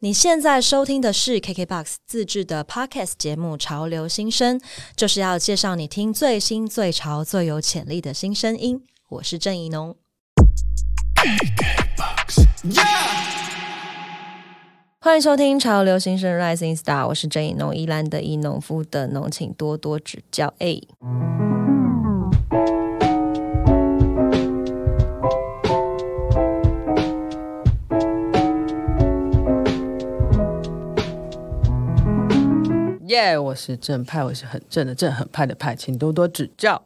[0.00, 4.56] 你现在收听的是 KKBOX 自制的 Podcast 节目《潮流新声》，
[4.94, 8.80] 就是要介绍你听最新、最潮、最有潜力的新声音。
[9.08, 9.96] 我是郑怡农，
[15.00, 20.54] 欢迎收听《潮流新生 Rising Star》，我是郑怡农，宜兰的宜农夫的农，请多多指教。
[20.60, 20.80] 哎。
[33.08, 36.80] 耶，我是正派，我是很正的正，很派的派，请多多指教。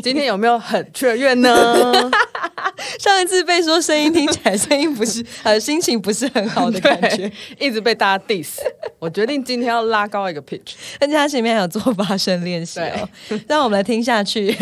[0.00, 1.92] 今天有没有很雀跃呢？
[3.00, 8.58] 上一次被说声音听起来声音不是，呃，心情不是很好的感觉，一直被大家 diss。
[9.00, 13.08] 我决定今天要拉高一个 pitch，而且他前面还有做发声练习哦。
[13.48, 14.56] 让我们来听下去，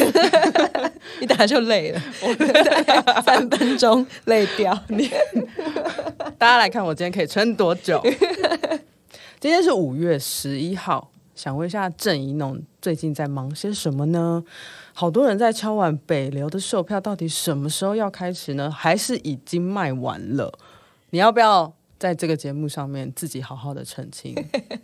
[1.21, 2.02] 一打就累了，
[3.27, 5.11] 三分钟累掉你。
[6.39, 8.02] 大家来看我今天可以撑多久？
[9.45, 14.43] 今天是五月十一号，想问一下郑怡农最近在忙些什么呢？
[14.95, 18.71] 好多人在敲完北流的售票，到底什么时候要开始呢？
[18.71, 20.59] 还是已经卖完了？
[21.10, 21.74] 你要不要？
[21.98, 24.34] 在这个节目上面，自己好好的澄清。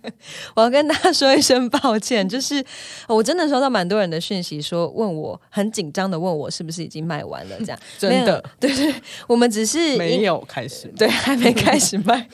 [0.54, 2.64] 我要跟大家说一声抱歉，就是
[3.08, 8.94] 我真的收到蛮多人的讯息，说问我很紧张的问我是不是已经卖完了，这样 真的对对，
[9.26, 12.26] 我们只是没有开始， 对，还没开始卖，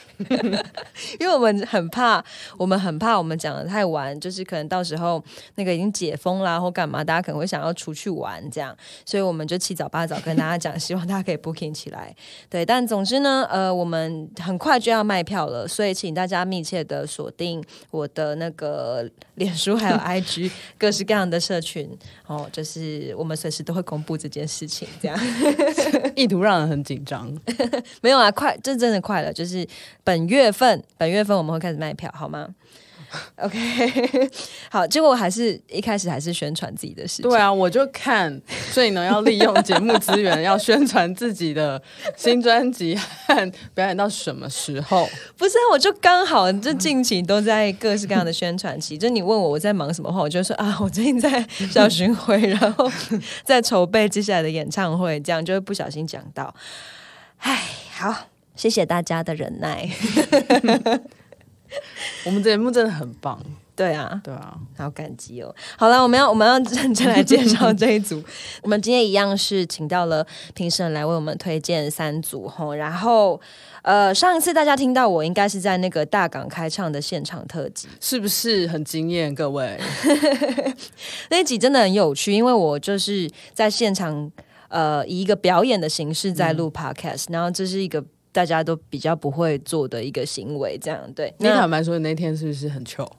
[1.19, 2.23] 因为我们很怕，
[2.59, 5.23] 我们很怕我们讲的太晚，就是可能到时候
[5.57, 12.15] 那个已经解封啦或干嘛，大家可能会想要出去玩这样，所以我们就七早八早跟大家讲，希望大家可以 booking 起来。
[12.51, 14.66] 对，但总之呢，呃，我们很快。
[14.79, 21.89] 就要卖票了，所以请大家密切的锁定我的那个脸书 还有 IG 各式各样的社群。
[22.27, 25.17] 哦，就是我们随时都会公布这件事情，这样。
[26.17, 27.33] 意图让人很紧张，
[28.03, 29.67] 没有啊，快，这真的快了，就是
[30.03, 32.49] 本月份，本月份我们会开始卖票，好吗
[33.37, 34.31] OK，
[34.71, 37.31] 好，结果我还是一开始还是宣传自己的事情。
[37.31, 38.41] 对啊，我就看，
[38.73, 41.81] 所以呢，要利用节目资源，要宣传自己的
[42.17, 42.97] 新专辑
[43.27, 45.09] 和表演到什么时候？
[45.39, 48.99] 不是，我就刚好这近期都在各式各样的宣传期。
[48.99, 52.91] 就你问我我在忙什么话，我就说啊，我最近在小巡回，然后
[53.45, 56.55] 在筹备接下来的演唱会，这样就会不小心讲到。
[57.39, 57.63] 唉，
[57.93, 59.89] 好，谢谢大家的忍耐。
[62.25, 63.39] 我们节目真的很棒，
[63.75, 65.55] 对啊，对啊，好感激哦。
[65.77, 68.23] 好了，我们要我们要认真来介绍这一组。
[68.63, 72.75] 我们今天一样是请到了评审来为我们推荐三组吼。
[72.75, 73.41] 然后，
[73.83, 79.35] 呃，上一次大家听到我应该是在那个大港开唱的现场特辑，是不是很惊艳？
[79.35, 79.79] 各位，
[81.31, 84.31] 那一集真的很有趣，因为我就是在现场，
[84.69, 88.03] 呃，以一个表演的形式在录 podcast，然后这是一个。
[88.37, 91.33] 大家都比较不会做的一个行为，这样对。
[91.39, 93.11] 你坦白说，那天是不是很糗？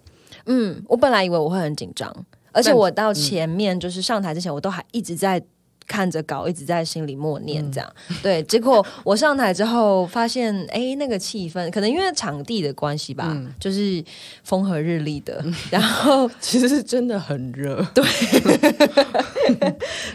[0.45, 2.15] 嗯，我本来以为我会很紧张，
[2.51, 5.41] 而且我到前面就是上台之前，我都还一直在
[5.87, 7.93] 看着稿，一直在心里默念这样。
[8.21, 14.03] 对， 结果我上台之后发现，哎，那个气氛可能因为场地的关系吧，就是
[14.43, 17.83] 风和日丽的， 然后 其实是真的很热。
[17.95, 18.05] 对，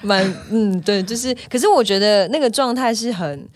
[0.02, 3.48] 蛮嗯，对，就是，可是我觉得那个状态是很。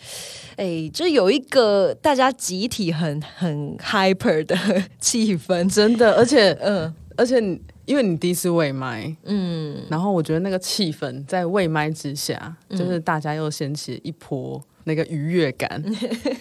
[0.56, 4.56] 哎，就有一个大家集体很很 hyper 的
[4.98, 7.38] 气氛，真的，而且，嗯，而且，
[7.84, 14.62] 因为你第一次喂麦，嗯，然后我觉得那个气氛在喂麦之下，就是大家又掀起一波。
[14.88, 15.82] 那个愉悦感，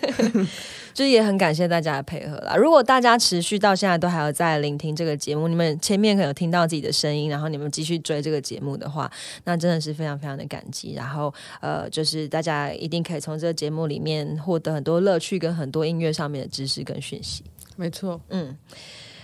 [0.93, 2.55] 就也很感谢大家的配合啦。
[2.55, 9.11] 如果大家持续到现在都还有在聆听这个节目，你们前面可能有听到自己的声音，然后你们继续追这个节目的话，
[9.45, 10.93] 那真的是非常非常的感激。
[10.93, 17.43] 然后呃，就是大家一定可以从这个节目里面获得很多乐趣跟很多音乐上面的知识跟讯息。
[17.75, 18.55] 没错，嗯，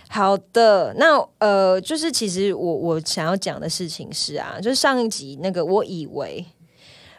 [0.09, 0.95] 好的。
[0.97, 6.43] 那呃，就是其实我我想要讲的事情是啊，就是上一集那个，我以为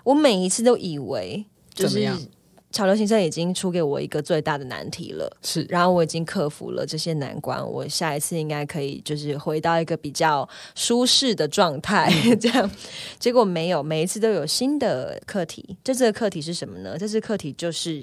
[0.03, 1.47] 我每一次都以为。
[1.75, 2.09] 就是
[2.71, 12.11] 潮流先生已经出给我一个最大的难题了，是，然后我已经克服了这些难关，我下一次应该可以就是回到一个比较舒适的状态，
[12.41, 12.71] 这样，
[13.19, 15.77] 结果没有，每一次都有新的课题。
[15.85, 16.97] 这次的课题是什么呢？
[16.99, 18.03] 这次课题就是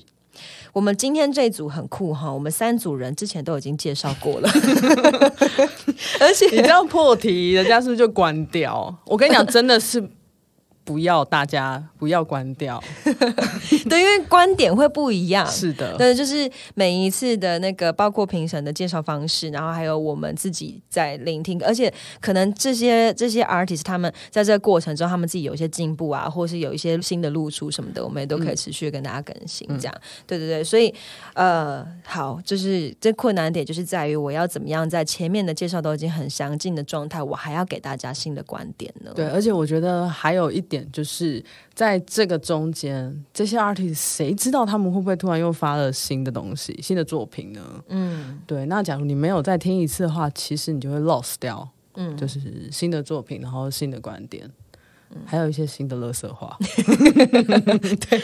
[0.72, 4.48] 我们今天这一组很酷哈，我们三组人之前都已经介绍过了，
[6.22, 8.95] 而且你这样破题，人家是不是就关掉？
[9.06, 10.07] 我跟你讲，真的是。
[10.89, 12.83] 不要大家不要关掉。
[13.88, 15.45] 对，因为观点会不一样。
[15.45, 29.68] 是的，对，就是每一次的那个，包括评审的介绍方式，然后还有我们自己在聆听，而且可能这些这些 artist 他们在这个过程中，他们自己有一些进步啊，或是有一些新的露出什么的，我们也都可以持续跟大家更新。
[29.77, 29.94] 这样，
[30.25, 30.91] 对对对，所以
[31.36, 39.12] 呃，好，就是这困难点就是在于我要怎么样在前面的介绍都已经很详尽的状态，我还要给大家新的观点呢？
[39.15, 41.43] 对，而且我觉得还有一点就是
[41.73, 47.61] 在这个中间，这些 artist 谁知道他们会不会突然又发了新的东西、新的作品呢？
[47.87, 48.65] 嗯，对。
[48.65, 52.39] 那假如你没有再听一次的话，其实你就会 lost 掉，嗯，就是
[52.71, 54.49] 新的作品，然后新的观点。
[55.25, 58.21] 还有一些新的乐色话， 对，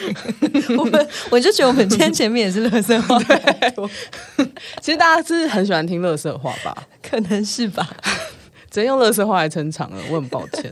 [0.78, 3.20] 我们我就觉得我们今天前面也是乐色话，
[4.84, 6.88] 其实大家是很喜欢听乐色话吧？
[7.02, 7.90] 可能是吧，
[8.70, 10.72] 直接用乐色话来撑场了，我很抱歉。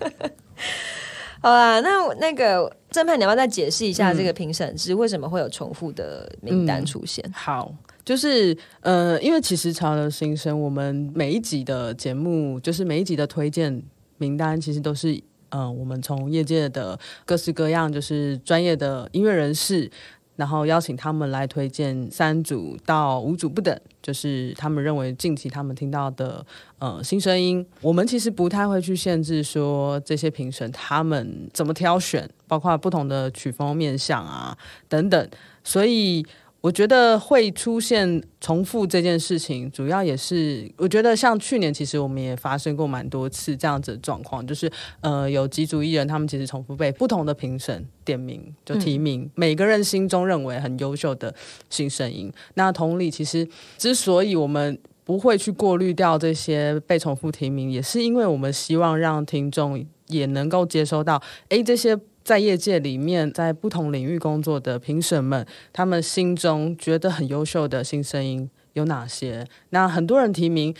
[1.44, 7.24] 好啦，那那个正派，你要不要再解释一下这个评审制为什么会有重复的名单出现？
[7.36, 7.72] 好，
[8.06, 13.84] 就是呃，因为其实《潮流新生》，我们每一集的节目，就是每一集的推荐
[14.18, 15.22] 名单，其实都是。
[15.56, 19.88] 嗯，我们从业界的各式各样，就是专业的音乐人士，
[20.36, 26.46] 然后邀请他们来推荐三组到五组不等，就是他们认为近期他们听到的
[26.80, 27.66] 呃新声音。
[27.82, 34.58] 我们其实不太会去限制说这些评审他们怎么挑选，包括不同的曲风面向啊
[34.88, 35.30] 等等，
[35.64, 36.26] 所以。
[36.64, 44.72] 我觉得会出现重复这件事情，主要也是我觉得像去年，其实我们也发生过蛮多次这样子的状况，就是
[45.02, 51.36] 呃有几组艺人，他们其实重复被不同的评审点名就提名，每个人心中认为很优秀的
[51.70, 52.32] 新声音。
[52.54, 53.46] 那同理，其实
[53.78, 62.00] 之所以我们不会去过滤掉这些被重复提名，也是因为我们希望让听众也能够接收到，哎这些。
[62.24, 69.46] 在业界里面，在不同领域工作的评审们，他们心中觉得很优秀的新声音有哪些？
[69.72, 70.74] 那很多人提名，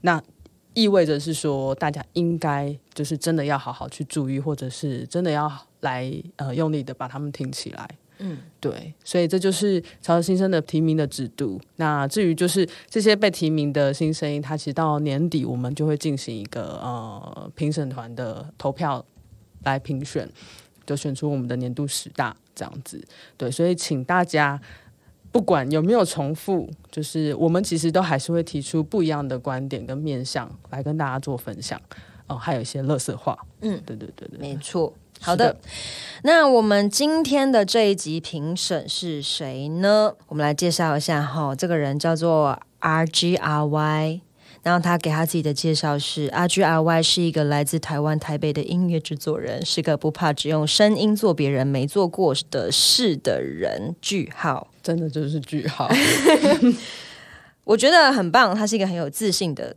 [0.00, 0.22] 那
[0.74, 5.50] 意味着是说，大家应该就是真的要好好去注意，或者是真的要
[5.80, 7.88] 来呃用力的把他们听起来。
[8.20, 11.60] 嗯，对，所以这就是潮流新生的提名的制度。
[11.76, 19.04] 那至于就是这些被提名的新声音，它其实到年底我们就会进行一个呃评审团的投票
[19.62, 20.28] 来评选。
[20.88, 22.98] 就选出我们的年度十大这样子，
[23.36, 24.58] 对，所以请大家
[25.30, 31.78] 不管有没有重复，就是我们其实都还是会提出不一样的观点跟面向来跟大家做分享
[32.26, 34.94] 哦，还有一些乐色话，嗯，对对对对，没错。
[35.20, 35.54] 好的，
[36.22, 40.14] 那我们今天的这一集评审是谁呢？
[40.28, 44.20] 我们来介绍一下哈，这个人叫做 R G R Y。
[44.62, 53.94] 然后他给他自己的介绍是：R G R Y 是一个来自台湾台北的音乐制作人，是个不怕只用声音做别人没做过的事的人。
[54.00, 55.90] 句号，真的就是句号。
[57.64, 59.76] 我觉得很棒，他是一个很有自信的。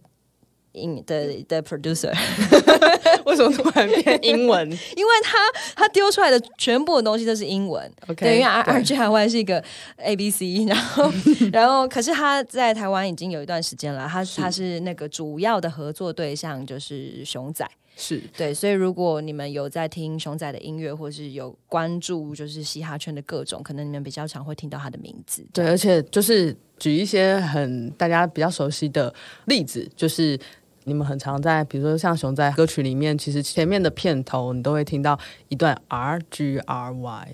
[0.73, 2.11] 英的的 producer，
[3.25, 4.69] 为什么突然变英文？
[4.95, 5.37] 因为他
[5.75, 7.91] 他丢出来的全部的东西都是英文。
[8.07, 9.63] OK，因为 R R G 台湾是一个
[9.97, 11.11] A B C，然后
[11.51, 17.67] 然后可是他在台湾已经有一段时间了，他他是那个主要的合作对象就是熊仔，
[17.97, 25.45] 是对，所以如果你们有在听熊仔的音乐，或是有关注就是嘻哈圈的各种，可能你们比较常会听到他的名字。
[25.53, 29.13] 对，而且就是举一些很大家比较熟悉的
[29.45, 30.39] 例子，就是。
[30.85, 35.19] 你们很常在，比如说像熊在歌曲里面，其实前面的片头你都会听到
[35.49, 37.29] 一段 R G R Y，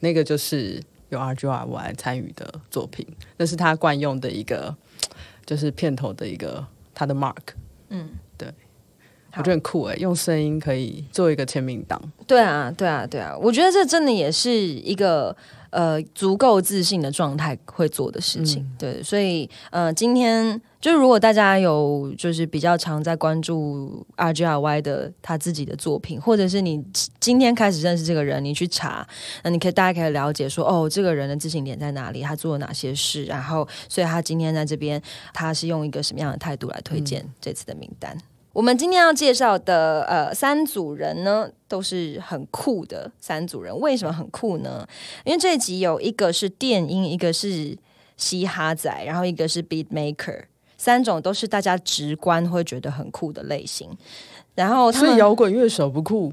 [0.00, 3.06] 那个就是有 R G R Y 参与的作品，
[3.38, 4.76] 那是他惯用的一个，
[5.46, 7.54] 就是片头的一个他的 mark。
[7.88, 8.48] 嗯，对，
[9.32, 12.00] 我觉得很酷哎，用声音可以做一个签名档。
[12.26, 15.36] 对啊，对啊，对啊，我觉得这真的也是一个。
[15.72, 26.84] 呃，足够自信的状态会做的事情，对，所以呃，今天就如果大家有就是比较常在关注 R G R Y 的他自己的作品，或者是你
[27.18, 29.06] 今天开始认识这个人，你去查，
[29.42, 35.00] 那你可以大家可以了解说，哦，这个人的自信点在哪里，他做了哪些事，然后所以他今天在这边，
[35.32, 38.14] 他是用一个什么样的态度来推荐这次的名单。
[38.52, 43.74] 我们今天要介绍的呃三组人呢，都是很酷的三组人。
[43.80, 44.86] 为什么很酷呢？
[45.24, 47.76] 因为这一集有一个是电音，一个是
[48.18, 50.44] 嘻哈仔，然后一个是 beat maker，
[50.76, 53.88] 三种都是大家直观会觉得很酷的类型。
[54.54, 56.30] 然后，所以摇滚乐手不酷？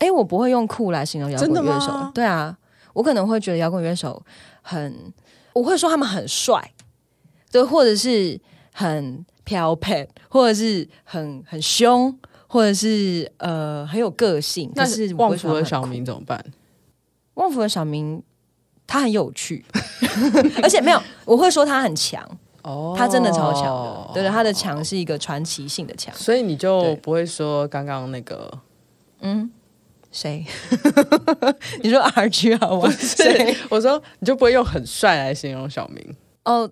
[0.00, 2.10] 哎，我不会用酷来形容摇滚乐手。
[2.12, 2.58] 对啊，
[2.92, 4.22] 我可能会觉得摇滚乐手
[4.60, 5.10] 很，
[5.54, 6.72] 我会说他们很帅，
[7.50, 8.38] 对，或者是
[8.74, 9.24] 很。
[9.50, 12.16] 飘配，或者是很很凶，
[12.46, 16.40] 或者是呃很有个性，但是旺福的小明，怎么办？
[17.34, 18.22] 旺福的小明，
[18.86, 19.64] 他很有趣，
[20.62, 22.24] 而且没有，我会说他很强，
[22.62, 26.14] 哦他真的超强的，对对，他的强是一个传奇性的强。
[26.14, 28.48] 所以你就不会说刚刚那个
[29.22, 29.50] 嗯，
[30.12, 30.46] 谁？
[31.82, 32.88] 你说 R G 好吗？
[32.92, 33.56] 谁？
[33.68, 36.14] 我说你就不会用很帅来形容小明。
[36.44, 36.70] 哦，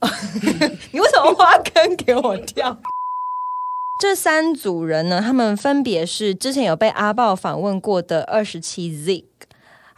[0.92, 2.78] 你为什么挖坑给我跳？
[4.00, 9.24] 这三组人呢，他们分别是之前有被阿豹访问过的二十七 Z，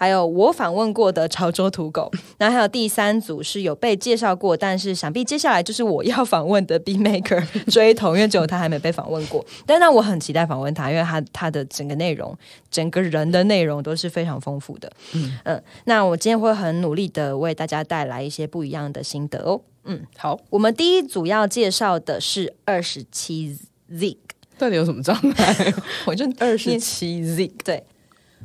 [0.02, 7.40] 还有我访问过的潮州土狗， 然后还有第三组是有被介绍过，但是想必接下来就是我要访问的 B Maker
[7.70, 9.46] 追同，因为只有他还没被访问过。
[9.64, 12.36] 但那我很期待访问他，因为他他的整个内容、
[12.68, 14.90] 整个人的内容都是非常丰富的。
[15.12, 19.60] 嗯那我今天会很努力的为大家带来一些不一样的心得哦。
[19.84, 23.56] 嗯好，我们第一组要介绍的是二十七
[23.88, 24.16] Z，
[24.58, 25.72] 到底有什么障碍？
[26.06, 27.84] 我就二十七 Z 对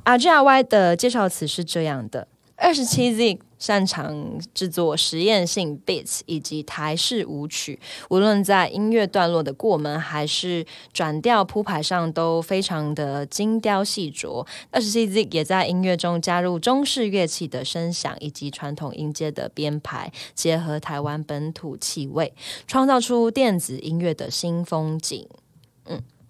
[0.07, 7.77] R G R Y 的介绍词是这样的：二十七 Z 擅长制作实验性 beats 以及台式舞曲，
[8.09, 14.47] 无论在音乐段落的过门还是转调铺排上，都非常的精雕细琢。
[14.71, 22.33] 二十七 Z 也在音乐中加入中式乐器的声响以及传统音阶的编排，结合台湾本土气味，
[22.65, 25.27] 创造出电子音乐的新风景。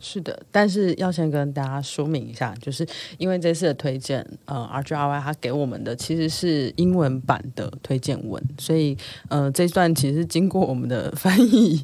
[0.10, 2.88] 是的，但是要先跟大家说明一下，就是
[3.18, 8.98] 因为这次的推荐，呃，R G R Y 他给我们的其实是英文版的推荐文，所以
[9.28, 11.84] 呃，这段其实是经过我们的翻译，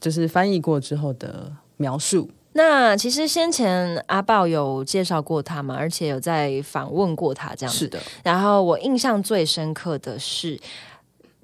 [0.00, 2.30] 就是翻译过之后的描述。
[2.54, 7.78] 那其实先前阿豹有介绍过他嘛，而且有在访问过他这样子。
[7.78, 10.60] 是的，然后我印象最深刻的是，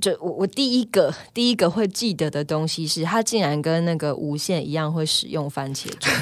[0.01, 6.13] 就我我第一个第一个会记得的东西是，他竟然跟那个无限一样会使用番茄钟，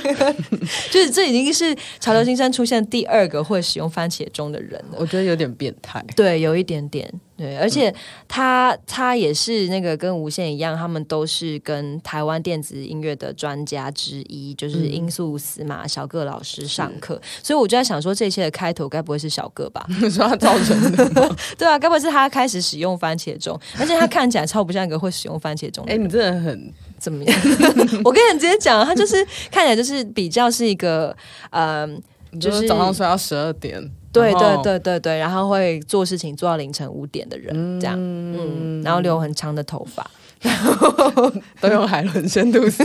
[0.92, 4.98] 就是这已经是潮流新生出现第二个会使用番茄钟的人了。
[4.98, 6.04] 我觉得有点变态。
[6.14, 7.94] 对，有一点点对，而且
[8.26, 19.86] 他他也是那个跟无线一样，他们都是跟台湾电子音乐的专家之一，就是音速司马小个老师上课，所以我就在想说，这一切的开头该不会是小个吧？
[20.02, 21.36] 你说他造成的？
[21.56, 26.04] 对啊，该不会是他开始使用番茄钟，而且他看起来超不像一个会使用番茄钟的哎、人。
[26.04, 27.40] 你真的很怎么样？
[28.04, 31.16] 我跟你直接讲，他就是看起来就是比较是一个
[31.50, 31.86] 呃，
[32.32, 33.80] 就就是是早上睡到十二点，
[34.12, 40.08] 对对，对对对，然后会做事情做到凌晨五点的人，这样，嗯，然后留很长的头发，
[40.40, 42.84] 然 后都用海伦仙度丝，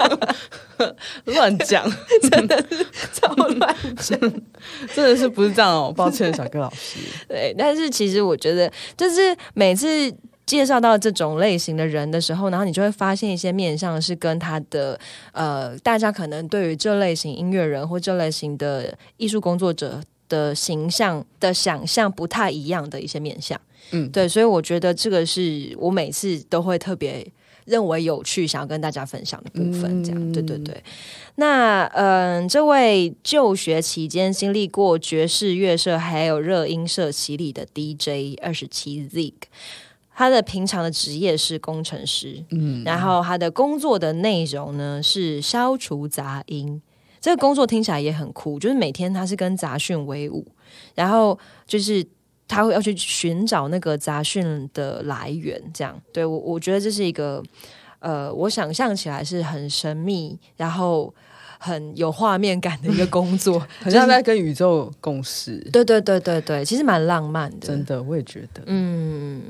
[1.26, 1.84] 乱讲，
[2.30, 4.18] 真的是超乱讲。
[4.94, 5.92] 真的是不是这样哦？
[5.94, 6.98] 抱歉，小哥老师。
[7.28, 10.12] 对，但是其实我觉得，就是每次
[10.46, 14.98] 介绍到这种类型的人的时候，然后你就会发现一些面相是跟他的
[15.32, 20.00] 呃，大家可能对于这类型音乐人或这类型的艺术工作者
[20.34, 23.60] 的形象的想象不太一样的一些面相。
[23.90, 27.26] 嗯对，所以我觉得这个是我每次都会特别。
[27.66, 30.84] 认为有趣，想要跟大家分享的部分，这样，对对对。
[31.36, 39.32] 那嗯，这位就学期间经历过爵士乐社还有热音社洗礼的 DJ 二十七 Zig，
[40.14, 46.82] 他的平常的职业是工程师，嗯，然后他的工作的内容呢是消除杂音。
[47.24, 50.46] 这个工作听起来也很酷，就是每天他是跟杂讯为伍，
[50.94, 52.06] 然后就是
[52.46, 55.98] 他会要去寻找那个杂讯的来源，这样。
[56.12, 57.42] 对我，我觉得这是一个
[58.00, 61.14] 呃，我想象起来是很神秘，然后
[61.64, 68.62] 很有画面感的一个工作， 很像在跟宇宙共事，对对对对对，其实蛮浪漫的，真的，我也觉得。
[68.66, 69.42] 嗯，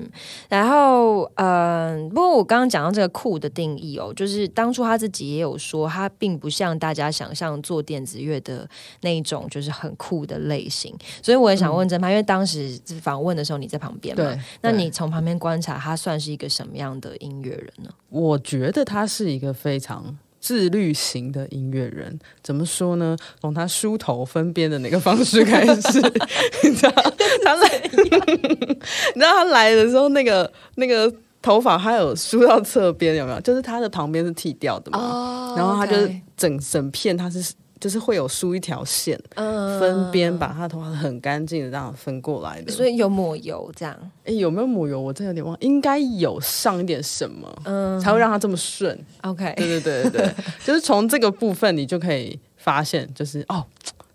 [0.48, 8.68] 然后嗯、不过我刚刚讲到这个酷的定义哦，就是当初他自己也有说，他并不像大家想象做电子乐的
[9.00, 10.94] 那一种，就是很酷的类型。
[11.20, 17.90] 所以我也想问郑潘，因为当时访问的时候你在旁边嘛，对那你从旁边观察，他算是一个什么样的音乐人呢？
[18.10, 22.18] 我觉得他是一个非常自律型的音乐人。
[22.42, 23.16] 怎么说呢？
[23.40, 25.98] 从他梳头分边的那个方式开始，
[26.62, 26.92] 你知道
[27.42, 28.04] 他来， 你
[29.14, 31.10] 知道他来的时候，那个那个
[31.40, 33.40] 头发还有梳到侧边，有没有？
[33.40, 37.54] 就是他的旁边是剃掉的嘛，哦然后他就是整整片他是。
[37.84, 42.72] 就是会有梳一条线，嗯分边把他的头发很干净的这样分过来的。
[42.72, 44.98] 所以有抹油这样，哎，有没有抹油？
[44.98, 48.98] 我真的有点忘，应该有上一点什么，嗯才会让它这么顺。
[49.20, 53.62] ，OK，对对对对对，就是从这个部分你就可以发现，就是哦，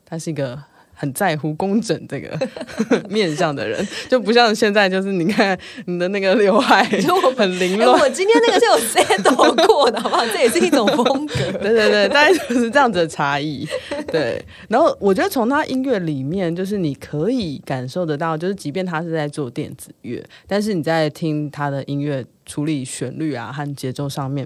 [0.03, 0.59] 他是一个
[0.99, 2.37] 很在乎工整这个
[3.07, 7.97] 面相的人，就不像现在，就是你看你的那个刘海就很凌乱。
[7.97, 10.25] 我今天那个是有 set 过的，好不好？
[10.27, 11.35] 这也是一种风格。
[11.63, 13.65] 对对对，大概就是这样子的差异。
[14.11, 24.45] 对，然后我觉得从他音乐里面，就是你可以感受得到，就是即便他是在做电子乐，但是你在听他的音乐处理旋律啊和节奏上面。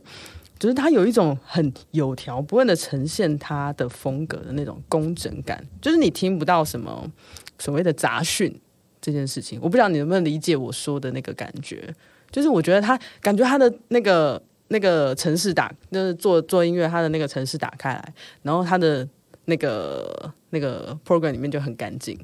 [0.63, 7.05] 就是他有一种很有条不紊的呈现他的风格的那种工整感，就是你听不到什么
[7.59, 8.57] 所谓的杂讯
[9.01, 9.59] 这件事情。
[9.61, 11.93] 我不知道你能不能理解我说的那个感觉。
[12.31, 19.05] 就是我觉得他感觉他的那个那个城市打，就是做做音乐，他的那个城市打开来，然后他的
[19.43, 22.17] 那个那个 program 里面就很干净，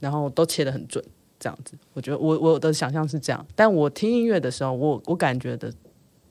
[0.00, 1.02] 然后都切的很准，
[1.38, 1.72] 这样子。
[1.94, 5.72] 我觉得我我的想象是这样，但我听音乐的时候，我我感觉的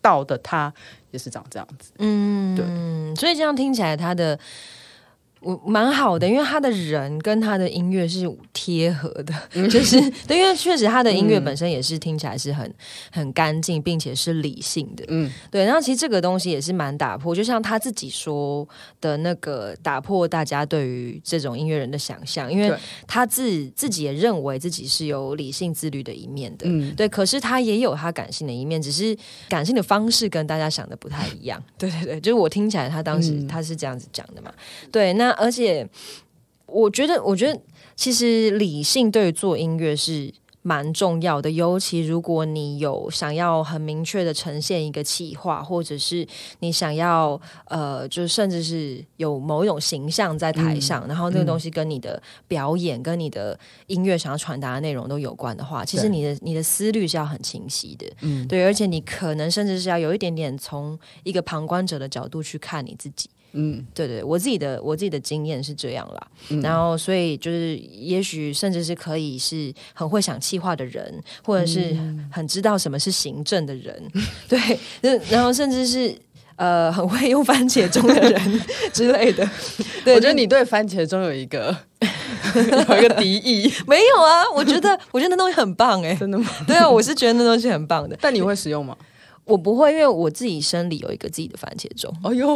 [0.10, 0.74] 到的他。
[1.12, 2.64] 也是长这样子，嗯，对，
[3.16, 4.38] 所以这样听起来，他的。
[5.42, 9.34] 我蛮好的，因为他的人跟他的音乐是贴合的，
[9.70, 12.74] 就是对，因为确实他的音乐本身也是听起来是很
[13.10, 15.64] 很干净，并且是理性的，嗯，对。
[15.64, 18.68] 然后其实这个东西也是蛮打破，就像他自己说
[19.00, 22.76] 的那个打破大家对于这种音乐人的想象，因为
[23.08, 27.08] 他自自己也认为自己是有理性自律的一面的，嗯，对。
[27.08, 29.18] 可是他也有他感性的一面，只是
[29.48, 34.52] 感性的方式跟大家想的不太一样，对对对，就是我听起来他当时他是这样子讲的嘛，
[34.92, 35.29] 对，那。
[35.34, 35.88] 而且，
[36.66, 37.60] 我觉得，我觉得，
[37.96, 41.50] 其实理性对于做音乐是蛮重要的。
[41.50, 46.28] 尤其如果你有想要很明确的呈现一个企划，或者是
[46.60, 53.58] 你想要呃，就甚至是有某一种形象在台上，然后那个东西跟你的表演、跟你的
[53.88, 58.06] 音乐想要传达的内容都有关的话，其实你的你的思虑是要很清晰的。
[58.22, 63.30] 嗯，对，而且你可能甚至是要有一点点从一个旁观者的角度去看你自己。
[63.54, 66.28] 嗯，对对，我自己的我自己的经验是这样啦。
[66.62, 71.98] 然后所以就是，也许甚至是可以是很会想气话的人，或者是
[72.32, 74.02] 很知道什么是行政的人，
[74.48, 76.16] 对，然后甚至是
[76.58, 78.62] 呃很会用番茄钟的人
[78.94, 79.50] 之类的。
[80.06, 81.76] 对，我觉得你对番茄钟有一个
[82.56, 84.44] 有一个敌意，没有啊？
[84.56, 86.50] 我觉得我觉得那东西很棒哎，真的吗？
[86.68, 88.16] 对啊，我是觉得那东西很棒的。
[88.22, 88.96] 但你会使用吗？
[89.50, 92.14] 我不会，因为我自己生理有一个自己的番茄钟。
[92.24, 92.56] 哎呦，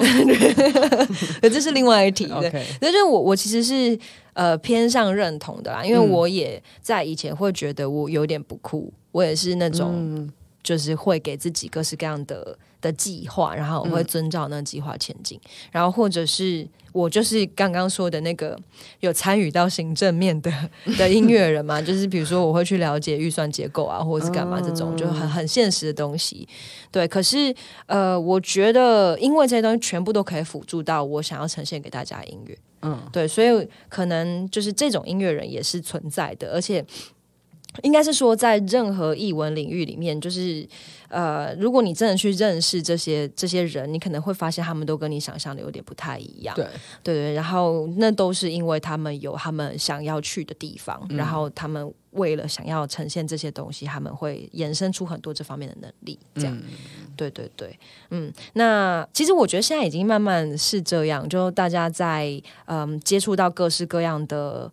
[1.42, 2.26] 这是另外一题。
[2.40, 3.98] 对，但是我我其实是
[4.34, 10.32] 呃偏向认同的啦，因为我也在以前会觉得我有点不酷，我也是那种
[10.64, 12.58] 就是会给自己各式各样的。
[12.84, 15.40] 的计划，然后我会遵照那个计划前进，
[15.72, 18.60] 然后或者是我就是刚刚说的那个
[19.00, 20.52] 有参与到行政面的
[21.00, 26.46] 的音乐人嘛，就是比如说我会去了解预算结构啊，或者是干嘛这种就很很现实的东西。
[26.92, 36.86] 对，可是呃，我觉得因为这些东西全部都可以辅助到我想要呈现给大家的音乐，嗯，对，所以可能就是这种音乐人也是存在的，而且。
[37.82, 40.68] 应该是说，在任何译文领域里面，就是
[41.08, 46.56] 呃，如果你真的去认识这些这些人，你可能会发现他们都跟你想象的有点不太一样。
[46.56, 46.66] 对
[47.02, 56.20] 对对，然后那都是因为他们有他们想要去的地方，然后他们为了想要呈现这些东西，他们会衍生出很多这方面的能力。
[56.36, 56.62] 这样，
[57.18, 57.78] 对对对，
[58.12, 64.72] 嗯，那其实我觉得现在已经慢慢是这样，就大家在嗯接触到各式各样的。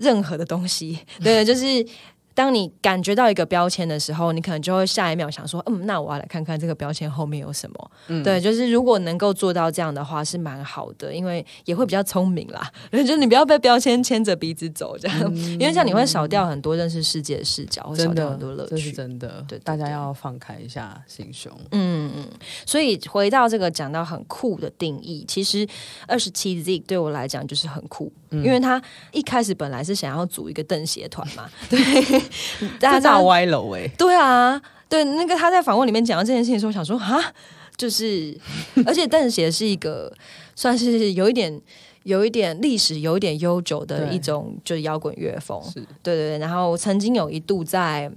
[0.00, 1.86] 任何的东西， 对，就是
[2.32, 7.90] 当你感觉到一个标签的时候，你可能就会下一秒想说，嗯，那我要来看看这个标签后面有什么。
[8.24, 12.66] 对，就是如果能够做到这样的话，是蛮好的，因为也会比较聪明啦。
[12.92, 18.70] 就是你不要被标签牵着鼻子走，这样，因为这样你会少掉很多认识世界的视角，会少掉很多乐趣。
[18.70, 21.52] 这是真的，对，大家要放开一下心胸。
[21.72, 22.26] 嗯嗯。
[22.64, 25.66] 所以回到这个讲到很酷的定义，其实
[26.06, 28.10] 二十七 Z 对我来讲就是很酷。
[28.30, 28.80] 因为他
[29.12, 31.78] 一开始本来是想要组一个邓协团嘛， 对，
[32.78, 37.32] 大家大歪楼哎，对啊，对，那个他在访问里面讲到这件事情的时候，想说啊，
[37.76, 38.38] 就是，
[38.86, 40.12] 而且邓协是一个
[40.54, 41.60] 算是有一点
[42.04, 48.10] 有一点历史、有一点悠久的一种就是摇滚乐风，对对对，然后曾经有一度在。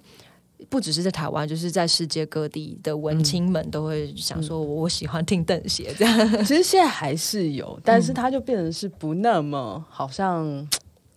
[0.70, 10.68] 不只是在台湾，就是在世界各地的文青们都会想说：“我喜欢听邓鞋。”这样， 其实现在还是有，但是它就变成是不那么，好像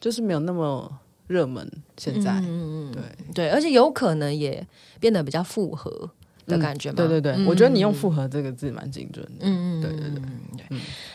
[0.01, 0.91] 就是没有那么
[1.27, 1.71] 热门。
[1.97, 3.03] 现在，嗯嗯，对
[3.35, 4.67] 对，而且有可能也
[5.01, 6.11] 变得比较复合
[6.47, 6.93] 的感觉。
[6.93, 9.41] 对对对，我觉得你用“复合”这个字蛮精准的。
[9.41, 10.23] 嗯嗯，对对对。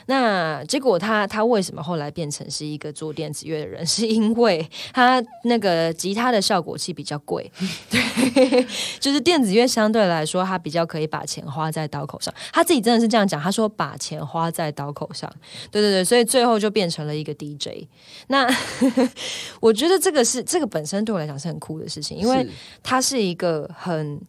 [0.07, 3.85] 那结果他他为什么后来变成是一个做电子乐的人？
[3.85, 7.51] 是因为他那个吉他的效果器比较贵，
[7.89, 8.65] 对，
[8.99, 12.33] 就是电子乐相对来说，他比较可以把钱花在刀口上。
[12.51, 15.31] 他自己真的是这样讲，他说把钱花在刀口上，
[15.69, 17.87] 对对对，所以最后就变成了一个 DJ。
[18.27, 18.47] 那
[19.59, 22.47] 我觉得这个是这个本身对我来讲是很酷的事情，因为
[22.81, 24.19] 他是一个很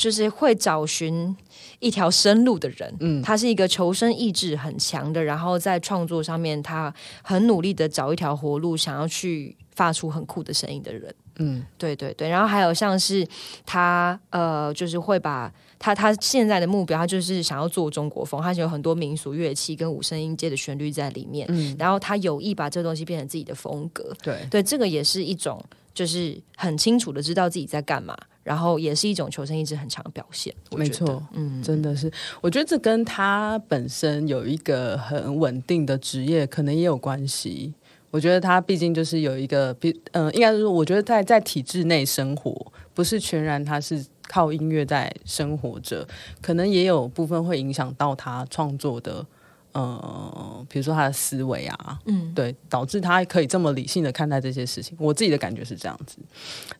[0.00, 1.36] 就是会找寻。
[1.78, 12.28] 一条生路的人，嗯，他是一个求生意志很强的，然后在创作上面，他很努力的找一条活路，想要去发出很酷的声音的人，嗯，对对对。
[12.28, 13.26] 然后还有像是
[13.64, 25.62] 他，呃，就是会把他他现在的目标，他就是想要做中国风，他有很多民俗乐器跟五声音阶的旋律在里面，嗯，然后他有意把这东西变成自己的风格，对对，这个也是一种，
[25.94, 28.16] 就是很清楚的知道自己在干嘛。
[28.42, 37.74] 然后也是一种求生意志很强的表现，没错，嗯，真的是，我觉得这跟他本身有一个很稳定的职业可能也有关系。
[38.10, 46.08] 我觉得他毕竟就是有一个，比嗯，应该是说，我觉得在在体制内生活，不是全然他是靠音乐在生活着，
[46.40, 49.24] 可能也有部分会影响到他创作的。
[49.72, 54.96] 呃，比如说他的思维啊，嗯，对，导致他可以这么理性的看待这些事情。
[55.00, 56.18] 我自己的感觉是这样子。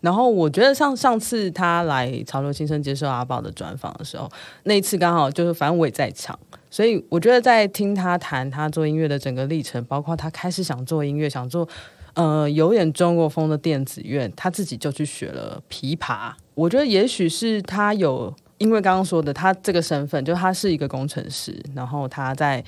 [0.01, 4.29] 然后我觉得像上次他来潮流新生接受阿宝的专访的时候，
[4.65, 6.39] 那一次刚好就是反正我也在场，
[6.71, 11.69] 所以我觉得在听他谈他做音乐的整个历程，包括他开始想做音乐，想做
[12.15, 16.33] 呃有点中国风的电子乐，他自己就去学了琵琶。
[16.55, 18.35] 我觉得也许是他有。
[18.61, 22.63] 因为刚刚说的，他这个身份就他是一个工程师，然后他在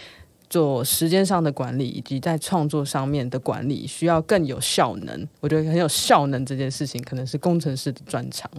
[0.49, 5.29] 做时间上的管理，以及在创作上面的管理，需要更有效能。
[5.41, 8.51] 我觉得很有效能这件事情，可能是工程师的专长。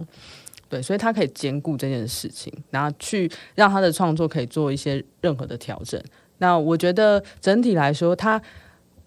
[0.68, 6.00] 对，所以他可以兼顾这件事情，然后去让他的创作可以做一些任何的调整。
[6.38, 8.40] 那我觉得整体来说，他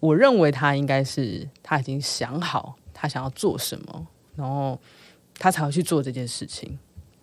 [0.00, 4.78] 我认为他应该是他已经想好他想要做什么，然后
[5.38, 6.78] 他才会去做这件事情。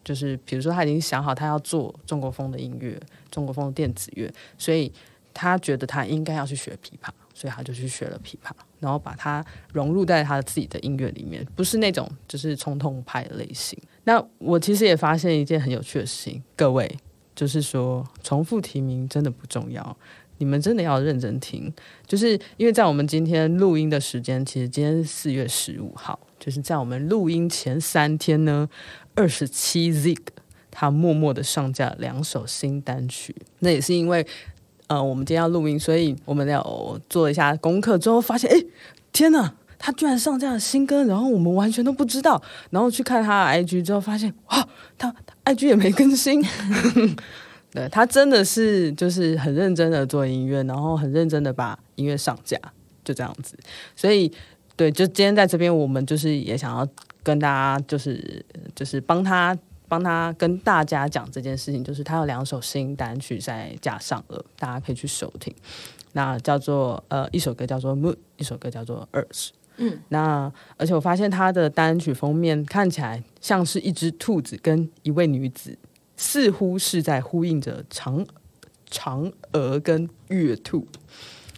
[0.05, 2.97] 就是比如说，他已经想好他要做中国风的音乐，
[3.31, 4.89] 中国风的电子乐，所以
[5.33, 13.77] 他觉得他应该要去学琵琶，所以他就去学了琵琶，然后把它融入在他自己的音乐里面，不是那种就是冲动派的类型。
[14.03, 16.89] 那我其实也发现一件很有趣的事情，各位，
[17.35, 19.97] 就是说重复提名真的不重要，
[20.37, 21.73] 你们真的要认真听，
[22.05, 28.69] 就是因为在我们今天录音的时间，其实今天是四月十五号，就是在我们录音前三天呢。
[29.15, 30.17] 二十七 Zig，
[30.69, 33.33] 他默默的上架两首新单曲。
[33.59, 34.25] 那也是因为，
[34.87, 37.97] 呃，我们今天要录音，所以我们要做一下功课。
[37.97, 38.61] 之后发现，哎，
[39.13, 42.41] 天哪，他居然上架了新歌，然后我们完全都不知道。
[42.71, 46.43] 然后去看他的 IG 之后，发现，哇，他 IG 也没更新。
[47.71, 52.59] 对他真的是就是很认真的做音乐，然后很认真的把音乐上架，
[53.03, 53.57] 就这样子。
[53.95, 54.31] 所以，
[54.75, 56.85] 对，就今天在这边，我们就是也想要。
[57.25, 59.57] 跟大家就是就是帮他
[59.87, 65.53] 帮他跟大家讲这件事情，就是他有两首新单曲在架上了，大家可以去收听。
[66.13, 69.49] 那叫做呃一首歌叫做 Moon，一首歌叫做 Earth。
[69.77, 75.77] 嗯，那而且我发现他的单曲封面看起来像是一只兔子跟一位女子，
[76.15, 78.25] 似乎是在呼应着嫦
[78.89, 80.87] 嫦娥跟月兔。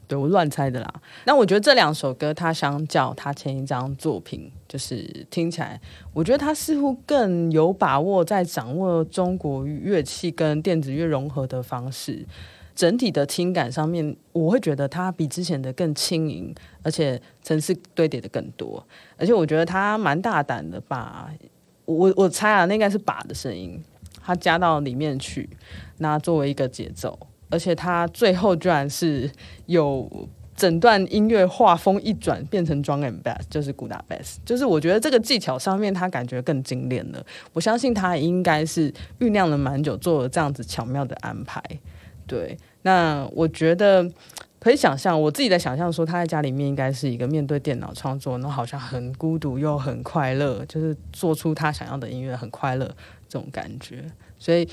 [0.08, 0.94] 对我乱猜的啦。
[1.26, 5.80] 那我觉得这两首歌，它相较他前一张作品，就是听起来，
[6.14, 12.26] 我觉得他似乎更有把握在掌握中国乐器跟电子乐融合的方式。
[12.74, 18.86] 整体的听感上面，我会觉得它比之前的更轻盈，而且层次堆叠的更多。
[19.18, 21.28] 而且我觉得他蛮大胆的，把
[21.86, 23.84] 我我猜啊，那应该是把的声音，
[24.24, 25.50] 他加到里面去，
[25.98, 27.18] 那作为一个节奏。
[27.50, 29.30] 而且他最后居然是
[29.68, 37.24] 有整段音乐画风一转变成 drum and bass，就是鼓打 bass，就是我觉得这个技巧上面他感觉更精炼了。
[37.54, 41.62] 我相信他应该是酝酿了蛮久，做了这样子巧妙的安排。
[42.26, 44.10] 对，那我觉得
[44.60, 52.88] 可以想象，我自己在想象说他在家里面应该是一个面对电脑创作，那好像很孤独又很快乐，就是做出他想要的音乐很快乐
[53.30, 54.04] 这种感觉，
[54.40, 54.68] 所以。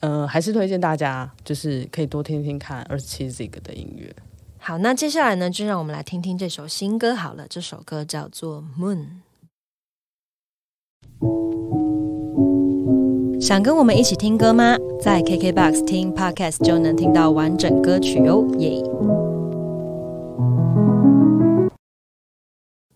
[0.00, 4.14] 嗯，还是推荐大家，就是可以多听听看二十七 Zig 的音乐。
[4.58, 7.46] 好，那接下来呢，就让我们来听听这首新歌好了。
[7.48, 8.96] 这首歌叫做《Moon》。
[13.40, 14.76] 想跟我们一起听歌吗？
[15.00, 18.82] 在 KKBOX 听 Podcast 就能听到完整歌曲哦，耶！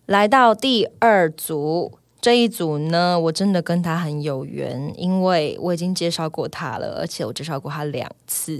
[0.06, 1.98] 来到第二组。
[2.24, 8.58] 这一组呢，我真的跟他很有缘，因为我已经介绍过他了，而且我介绍过他两次。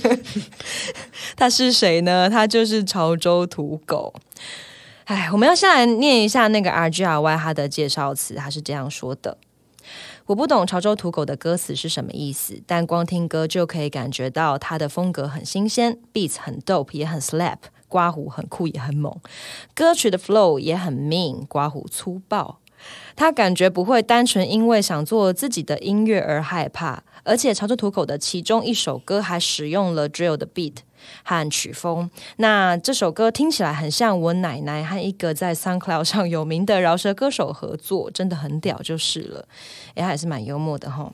[1.34, 2.28] 他是谁呢？
[2.28, 4.12] 他就是潮州土狗。
[5.04, 9.38] 哎，我们要先来念一下那个 R G R Y 他的介绍词，他是这样说的。
[10.26, 17.56] 我不懂潮州土狗的歌词是什么意思，但光听歌就可以感觉到他的风格很新鲜，beats 很 dope 也很 slap，
[17.88, 19.16] 刮胡很酷也很猛，
[19.74, 22.58] 歌曲的 flow 也很 mean，刮胡粗暴。
[23.14, 30.76] 他感觉不会单纯因为想做自己的音乐而害怕，而且潮州土狗的其中一首歌还使用了 drill 的 beat
[31.24, 32.10] 和曲风。
[32.36, 39.46] 那这首歌听起来很像我奶奶和一个在 SoundCloud 上有名的饶舌歌手合作，真的很屌就是了。
[39.94, 41.12] 哎，还是蛮幽默的哈。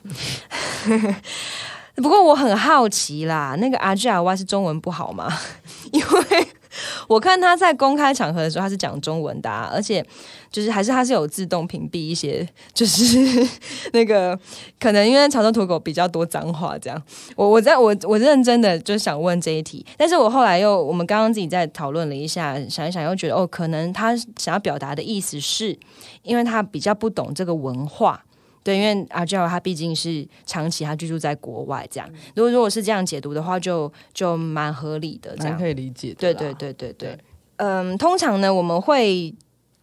[1.95, 5.27] 不过我很好奇啦，那个 R G R Y 是中文不好吗？
[5.91, 6.47] 因为
[7.07, 10.05] 我看他在公开场合的时候，他是讲中文的，而且
[10.51, 13.47] 就是还是他是有自动屏蔽一些，就是
[13.93, 14.37] 那个
[14.79, 17.01] 可能因为潮州土狗比较多脏话，这样。
[17.35, 25.77] 我我在我我认真的就想问这一题，但是我后来又我们刚刚自己在讨论了一下，想一想又觉得哦，可能他想要表达的意思是，
[26.23, 28.23] 因为他比较不懂这个文化。
[28.69, 32.07] 对，因为阿 Joe 他毕竟是长期他居住在国外，这样。
[32.35, 36.15] 如果如果是这样解读的话，就就蛮合理的，这样可以理解。
[36.17, 37.17] 对对对对对，
[37.57, 39.33] 嗯，通常呢，我们会。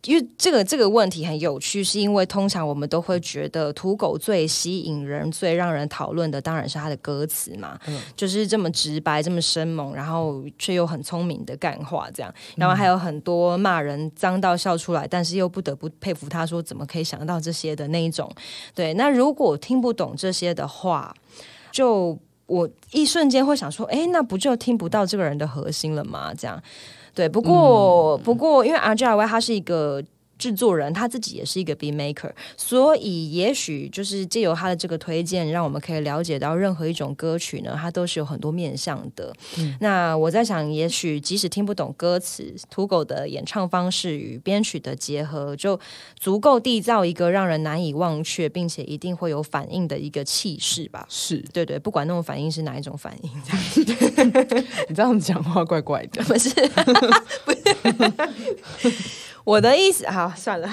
[0.06, 7.78] 因为这个这个问题很有趣，是因为通常我们都会觉得土狗最吸引人、最让人讨论的，当然是他的歌词嘛，
[8.16, 12.32] 就是这么直白、这么生猛，然后却又很聪明的干话，这样。
[12.54, 18.30] 然后还有很多骂人脏到笑出来，但是又不得不佩服他说怎么可以想到这些的那一种。
[18.74, 21.14] 对，那如果听不懂这些的话，
[21.72, 26.32] 就我一瞬间会想说，哎，那不就听不到这个人的核心了吗？
[26.32, 26.62] 这样。
[27.16, 30.02] 对，不过不过，因为 R G R Y 它是一个
[30.38, 39.32] 制作人，他自己也是一个 B maker，所以也许就是借由他的这个推荐，让我们可以了解到任何一种歌曲呢，它都是有很多面向的。
[39.80, 45.78] 那我在想，也许即使听不懂歌词，土狗的演唱方式与编曲的结合，就
[46.18, 51.06] 足够缔造一个让人难以忘却，并且一定会有反应的一个气势吧？
[51.08, 53.52] 是对对，不管那种反应是哪一种反应，这
[54.22, 56.50] 样 你这样讲话怪怪的，不是？
[57.44, 57.52] 不
[58.90, 60.68] 是我的意思，好算了。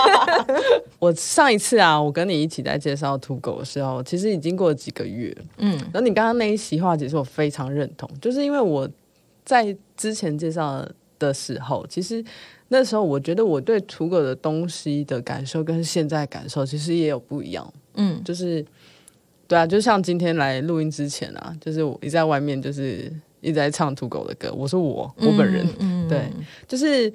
[1.00, 5.34] 我上一次啊，我跟你一起在介绍土狗的时候，其实已经过了几个月。
[5.56, 8.86] 嗯，然后你刚刚那一席话，其实我非常认同，就是因为我
[9.46, 10.86] 在之前介绍
[11.18, 12.22] 的时候，其实
[12.68, 17.72] 那时候我觉得我对土狗的东西的感受跟现在感受其实也有不一样。
[17.94, 18.62] 嗯，就是
[19.48, 23.10] 对啊，就像今天来录音之前啊，就是我一在外面就是。
[23.42, 25.64] 一直在唱土狗的歌，我说我我本人
[26.08, 26.28] 对，
[26.66, 27.12] 就是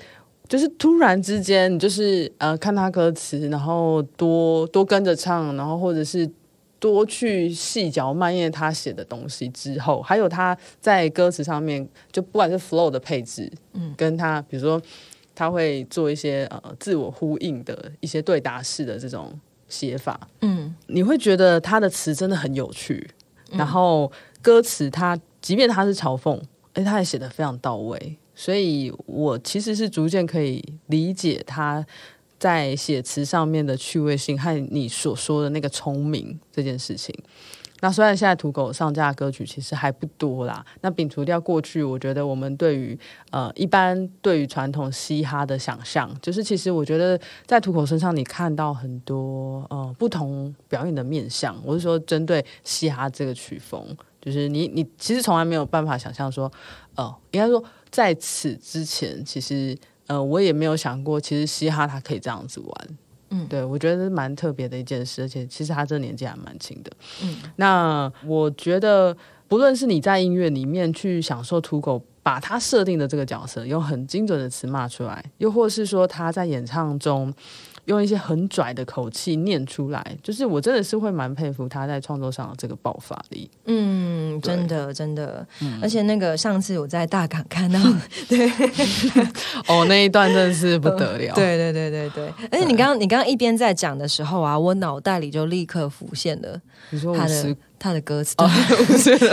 [0.51, 6.29] 就是突然之间，就是呃看他歌词，然后多多跟着唱，然后或者是
[6.77, 14.81] 多去细嚼慢咽他写的东西之后，还有他在歌词上面，就不管是 flow 的配置，嗯，跟他比如说
[15.33, 19.31] 他会做一些呃自我呼应的一些对答式的这种
[19.69, 23.09] 写法，嗯，你会觉得他的词真的很有趣，
[23.51, 24.11] 然后
[24.41, 25.17] 歌词他。
[25.41, 26.39] 即便他是嘲讽，
[26.73, 31.85] 哎，他也写的非常到位，所以我其实是逐渐可以理解他
[32.39, 37.13] 在写词上面的趣味性和你所说的那个聪明这件事情。
[37.83, 42.95] 那虽然现在土狗上架歌曲其实还不多啦，那摒除掉过去，我觉得我们对于
[43.31, 53.83] 呃一般对于传统嘻哈的想象，就是其实我觉得在土狗身上你看到很多呃不同表演的面相，我是说针对嘻哈这个曲风。
[54.21, 56.51] 就是你，你其实从来没有办法想象说，
[56.95, 62.87] 哦，应该说在此之前，其实呃，我也没有想过，其实嘻哈它可以这样子玩，
[63.31, 66.91] 嗯，对我觉得是蛮特别的一件事，而且其实他这年纪还蛮轻的，
[67.23, 77.33] 嗯，那我觉得不论是你在音乐里面去享受土狗把他设定的这个角色用很精准的词骂出来，又或是说他在演唱中。
[77.91, 83.49] 用一些很拽的口气念出来，就是我真的是会蛮佩服他在创作上的这个爆发力。
[83.65, 85.45] 嗯，真的真的，
[85.81, 87.79] 而且那个上次我在大港看到，
[88.29, 88.49] 对，
[89.67, 91.35] 哦，那一段真的是不得了。
[91.35, 96.59] 对对对对对，而且你刚刚你刚刚一边在讲的时候啊，我脑袋里就立刻浮现了
[96.91, 98.35] 你说他的他的歌词，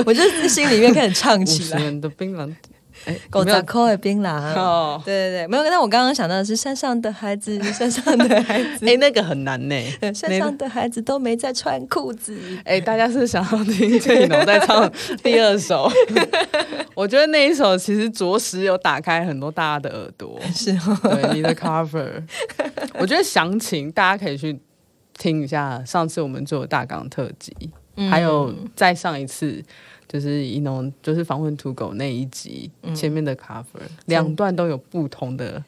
[0.05, 1.91] 我就心里面开始唱起来。
[2.01, 2.53] 的槟榔。
[3.31, 4.29] 狗杂扣的槟榔。
[4.55, 5.65] 哦，对对对，没有。
[5.65, 9.75] 但我刚刚想到的是山上的孩子， 山上的孩子，哎，那个很难呢。
[10.15, 12.37] 山上的孩子都没在穿裤子。
[12.65, 14.91] 哎，大家是想要听郑怡农在唱
[15.23, 15.91] 第二首？
[16.95, 20.41] 我觉得那一首其实着实有打开很多大家的耳朵。
[20.53, 22.23] 是，对你的 cover，
[22.95, 24.59] 我觉得详情大家可以去
[25.17, 25.83] 听一下。
[25.85, 27.55] 上次我们做大港特辑，
[28.11, 29.63] 还有再上一次。
[30.09, 33.65] 就是一农，就是访问土狗那一集前面的 cover，
[34.07, 35.63] 两段都有不同的，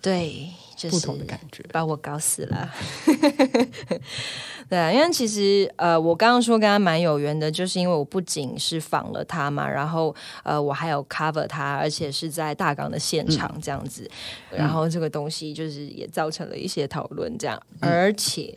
[0.00, 2.70] 对，就是不同的感觉，把我搞死了。
[4.70, 14.10] 对啊，因为其实呃，我刚刚说跟他蛮有缘的，就是因为我不仅是访了他嘛，然后呃，我还有 cover 他，而且是在大港的现场这样子，
[14.50, 18.56] 然后这个东西就是也造成了一些讨论，这样，而且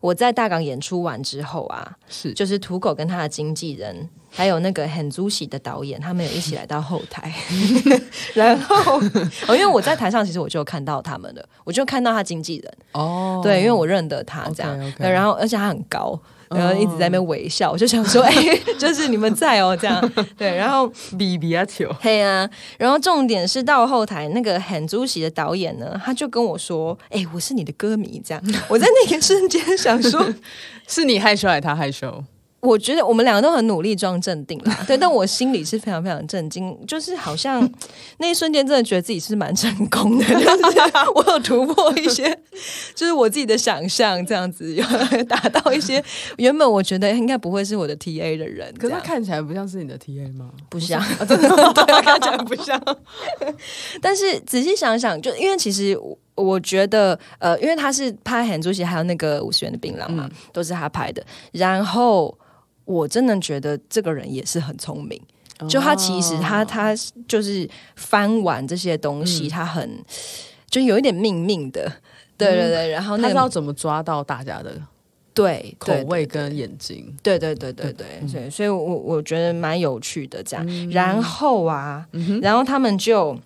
[0.00, 2.34] 我在大港演出完之后啊，是。
[2.34, 4.10] 就是土狗跟他的经纪人。
[4.36, 7.32] 还有那个很朱喜的导演，他们有一起来到后台，
[8.34, 9.00] 然后
[9.48, 12.72] 哦，因为我在台上，其实我就看到他们了，我就看到他经纪人。
[12.92, 16.18] 哦，对，因为我认得他这样，然后而且他很高，
[16.50, 18.32] 然后一直在那边微笑，我就想说， 哎，
[18.78, 20.12] 就是你们在哦，这样。
[20.36, 20.86] 对，然后
[21.18, 22.46] 比比啊球，嘿啊，
[22.76, 30.22] 然后重点是到后台那个很朱喜的导演呢，他就跟我说，哎，我是你的歌迷，这样，我在那个瞬间想说，
[30.86, 32.22] 是你害羞还是他害羞？
[32.66, 37.68] 我觉得我们两个都很努力装镇定啦， 对，但我心里是非常非常震惊，就是好像
[38.18, 40.24] 那一瞬间真的觉得自己是蛮成功的，
[41.14, 42.28] 我有突破一些，
[42.94, 44.84] 就是我自己的想象，这样子有
[45.28, 46.02] 达到一些
[46.38, 50.50] 原本我觉得应该不会是我的 T A 的人，可是他看起来不像是你的 T A 吗？
[50.68, 52.80] 不像，真的，对，看起来不像。
[54.02, 55.96] 但是仔细想想，就因为其实
[56.34, 62.36] 我觉得，呃，因为他是拍很主席，还有那个五十元的槟榔嘛，都是他拍的，然后。
[62.86, 65.20] 我真的觉得这个人也是很聪明，
[65.68, 66.94] 就他其实他他
[67.28, 70.02] 就是翻完这些东西，他很
[70.70, 71.92] 就有一点命命的，
[72.38, 72.88] 对对对。
[72.88, 74.80] 然后他知道怎么抓到大家的
[75.34, 78.48] 对口味跟眼睛，对对对对对对。
[78.48, 80.90] 所以，我我觉得蛮有趣的这样。
[80.90, 82.06] 然后啊，
[82.40, 83.38] 然后他们就。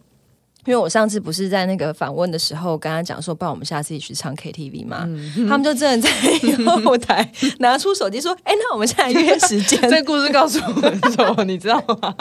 [0.66, 5.09] 因为我上次不是在那个访问的时候跟他讲说，不然我们下次一起去唱 KTV 嘛？
[5.49, 9.81] 他们就真的在后台拿出手机说：“哎，那我们现在约时间。
[9.90, 11.44] ”这故事告诉我们什么？
[11.44, 12.14] 你知道吗？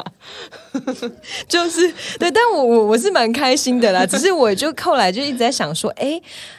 [1.47, 4.05] 就是对，但我我我是蛮开心的啦。
[4.05, 6.21] 只是我就后来就一直在想说：“哎。”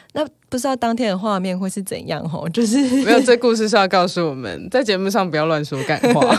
[0.51, 2.47] 不知道当天的画面会是怎样哦？
[2.53, 6.37] 就是没有，这故事是要告诉我们在节目上不要乱说干话，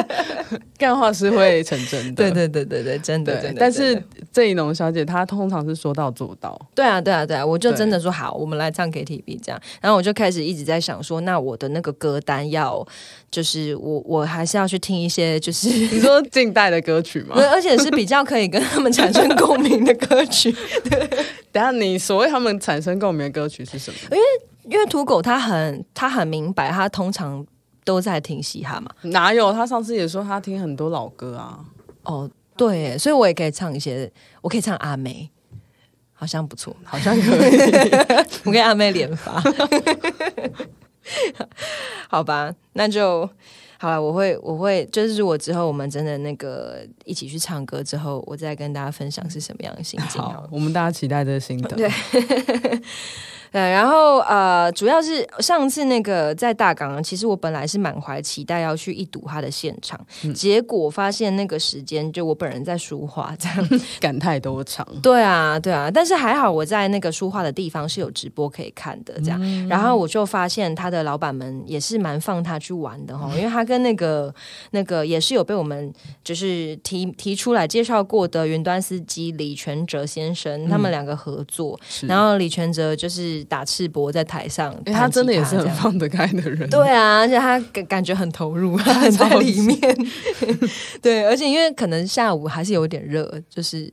[0.76, 2.30] 干话是会成真的。
[2.30, 3.56] 对对对对对，真的真的。
[3.58, 6.60] 但是郑怡农小姐她通常是说到做到。
[6.74, 9.58] 对啊对啊对啊，我就真的说好，我们来唱 KTV 这样。
[9.80, 12.86] 然后我就开始一直在想说，那我的那个歌单要
[13.30, 17.34] 就是我我还是要去听一些就是你说近代的歌曲吗？
[17.50, 20.54] 而且是比较可以跟他们产生共鸣的歌曲。
[20.84, 21.08] 对。
[21.56, 23.98] 等下，你所谓他们产生共鸣的歌曲是什么？
[24.10, 24.22] 因为
[24.70, 27.44] 因为土狗他很他很明白，他通常
[27.84, 28.90] 都在听嘻哈嘛。
[29.02, 29.52] 哪有？
[29.52, 31.58] 他上次也说他听很多老歌啊。
[32.02, 35.30] 哦，对，所以我也可以唱一些，我可以唱阿妹，
[36.12, 37.50] 好像不错，好像可以。
[38.44, 39.42] 我跟阿妹连发，
[42.08, 43.28] 好吧，那就。
[43.78, 50.20] 好了，我会，我会，就是如果之后我们真的那个一起去唱歌之后，我再跟大家分享是什么样的心情。
[50.20, 51.76] 好，我们大家期待这个心得。
[51.76, 51.90] 对。
[53.52, 59.98] 对，然后呃，主要是上次那个在大港，其实我本来是满怀期待要去一睹他的现场，
[60.34, 63.68] 结果发现那个时间就我本人在书画，这样
[64.00, 64.86] 赶太多场。
[65.02, 74.34] 对啊，对啊，但是还好我在那个书画的地方是有直播可以看的，这样，然后我就发现他的老板们也是蛮放他去玩的哈，因为他跟那个
[74.72, 75.92] 那个也是有被我们
[76.24, 81.78] 就是提提出来介绍过的云端司机李全哲先生，他们两个合作，
[82.08, 83.35] 然后李全哲就是。
[83.44, 86.68] 打赤膊在台上，他真的也是很放得开的人。
[86.70, 88.78] 对啊，而且他感感觉很投入
[89.18, 89.78] 在里面。
[91.00, 93.90] 对，而且因为可能下午还是有点热，就是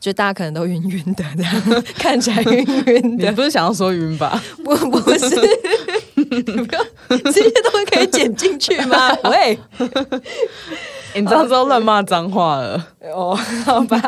[0.00, 1.54] 就大家可能都晕晕的，这样
[1.96, 3.28] 看起来晕晕的。
[3.28, 4.42] 你不是想要说晕吧？
[4.64, 5.18] 不，不是，
[6.18, 9.12] 这些东西可以剪进去吗？
[9.24, 9.58] 喂，
[11.14, 12.88] 你这样子乱骂脏话了？
[13.14, 14.00] 哦，好吧。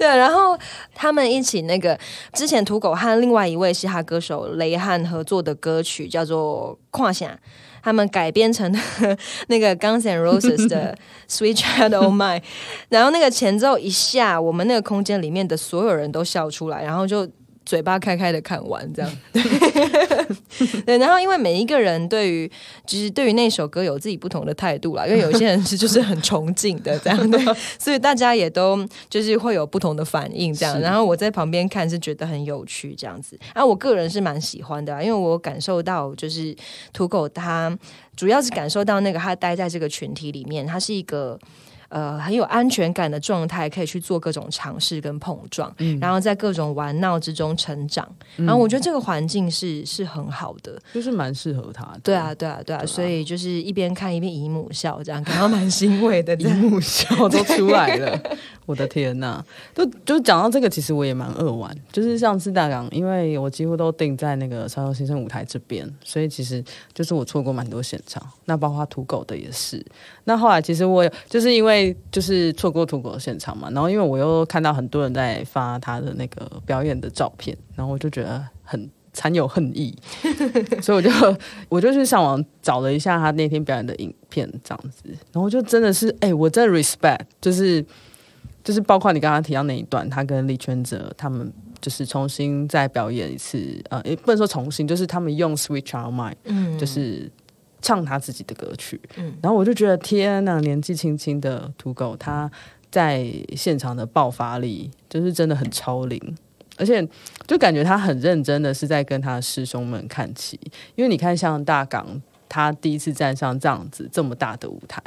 [0.00, 0.58] 对，然后
[0.94, 1.98] 他们一起那个
[2.32, 7.26] 之前土狗和另外一位嘻哈歌手雷汉合作的歌曲叫做《胯下》，
[7.82, 8.74] 他们改编成
[9.48, 10.96] 那个 Guns N' Roses 的
[11.28, 12.42] Sweet Child O' Mine，
[12.88, 17.28] 然后那个前奏一下，我们那个空间里面的所有人都笑出来，然后就。
[17.70, 19.10] 嘴巴开开的看完这样。
[19.30, 22.50] 对，对然后因为每一个人对于
[22.84, 27.40] 就是对于那首歌有自己不同的态度啦，因为有些人是就是很崇敬的这样 对，
[27.78, 30.80] 所以大家也都就是会有不同的反应这样。
[30.80, 36.52] 然后我在旁边看是觉得很有趣这样子，然后我个人是蛮喜欢的，因为我感受到就是
[36.92, 37.78] 土狗他
[38.16, 41.38] 主要是感受到那个他待在这个群体里面，他是一个。
[41.90, 48.08] 呃，很有安全感的状态，可以去做各种尝试跟碰撞，然后在各种玩闹之中成长。
[48.36, 52.00] 然后我觉得这个环境是是很好的，就是蛮适合他的。
[52.04, 56.36] 对啊，对啊，对啊，所以就是一边看一边姨母笑，这样感到蛮欣慰的。
[56.36, 58.16] 姨母笑都出来了，
[58.66, 59.44] 我的天呐！
[59.74, 61.76] 就就讲到这个，其实我也蛮扼腕。
[61.90, 68.24] 就是上次大港，因为我几乎都定在那个超超新生舞台这边，所以其实就是我错过蛮多现场。
[68.44, 69.84] 那包括土狗的也是。
[70.22, 71.79] 那后来其实我就是因为。
[72.10, 79.96] 就是错过土狗现场嘛，然后因为我又看到很多人在发他的那个表演的照片，然后我就觉得很残有恨意，
[80.82, 81.10] 所以我就
[81.68, 85.02] 我就去上网找了一下他那天表演的影片，这样子，
[85.32, 87.84] 然后就真的是，哎，我真的 respect，就是
[88.62, 93.58] 就是包括你刚刚提到那一段，他跟李全哲他们就是重新再表演一次，
[93.90, 97.30] 呃，也不能说重新，就是他们用 Switch Our Mind，嗯，就是。
[97.80, 102.50] 唱他自己的歌曲，嗯，然后我就觉得天呐，年纪轻轻的土狗，他
[102.90, 103.26] 在
[103.56, 106.36] 现场的爆发力就是真的很超龄，
[106.76, 107.06] 而且
[107.46, 110.58] 就感觉他很认真的是在跟他师兄们看齐，
[110.94, 115.02] 因为你看像大港，他第一次站上这样子这么大的舞台，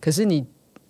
[0.00, 0.44] 可是你。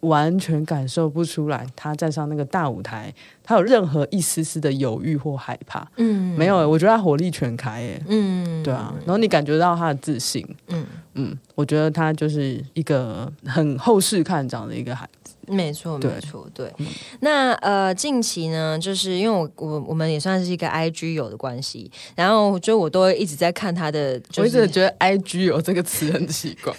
[0.05, 5.87] 完全感受不出来，他站上那个大舞台，他有任何一丝丝的犹豫或害怕。
[5.97, 10.87] 嗯，没有，我觉得他火力全开，哎，嗯，对啊，然后你感觉到他的自信，嗯。
[11.17, 15.34] 嗯，我觉得他就是一个很后世看长的一个孩子。
[15.49, 16.73] 没错，没错，对。
[17.21, 26.75] 那呃，近期呢，就是因为我我我们也算是一个 I G 友的关系，然后就我都一直在看他的，我一直觉得 I G 友这个词很奇怪，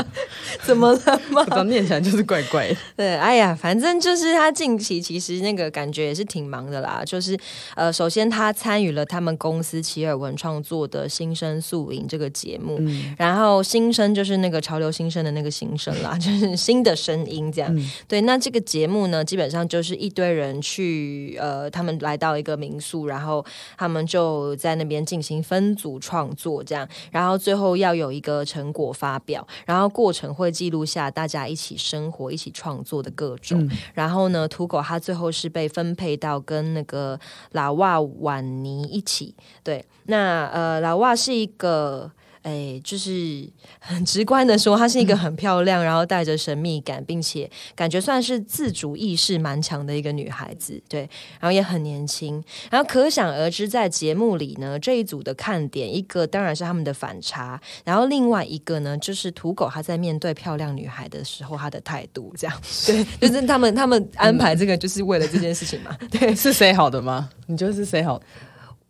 [0.64, 1.46] 怎么了吗？
[1.50, 2.76] 我念起来就是怪怪的。
[2.96, 7.02] 对，哎呀，反正就是他近期其实那个感觉也是挺忙的啦。
[7.04, 7.38] 就是
[7.74, 12.78] 呃，首先他参与了他们公司奇尔文创作的新生宿营这个节目，
[13.16, 17.79] 然后新生就是那个潮流新生的那个新生啦，就是新的声音这样。
[18.08, 23.44] 对，那这个节目呢，基本上就是一堆人去，呃，他们来到一个民宿，然后
[23.76, 33.68] 他们就在那边进行分组创作，这样，然后最后要有一个成果发表，然后过程会记录下大家一起生活、一起创作的各种。
[33.94, 37.18] 然后呢，土狗他最后是被分配到跟那个
[37.52, 39.34] 老瓦婉尼一起。
[39.62, 42.10] 对，那呃，老瓦是一个。
[42.42, 43.46] 哎，就是
[43.78, 51.00] 很直观的说，她是一个很漂亮，然后带着神秘感，并且感觉算是自主意识蛮强的一个女孩子，对，
[51.38, 67.28] 然后也很年轻，然后可想而知，在节目里呢，这一组的看点，一个当然是他们的反差，然后另外一个呢，就是土狗他在面对漂亮女孩的时候，他的态度，这样，对，就是他们他们安排这个就是为了这件事情嘛， 对，是谁好的吗？
[67.46, 68.20] 你觉得是谁好？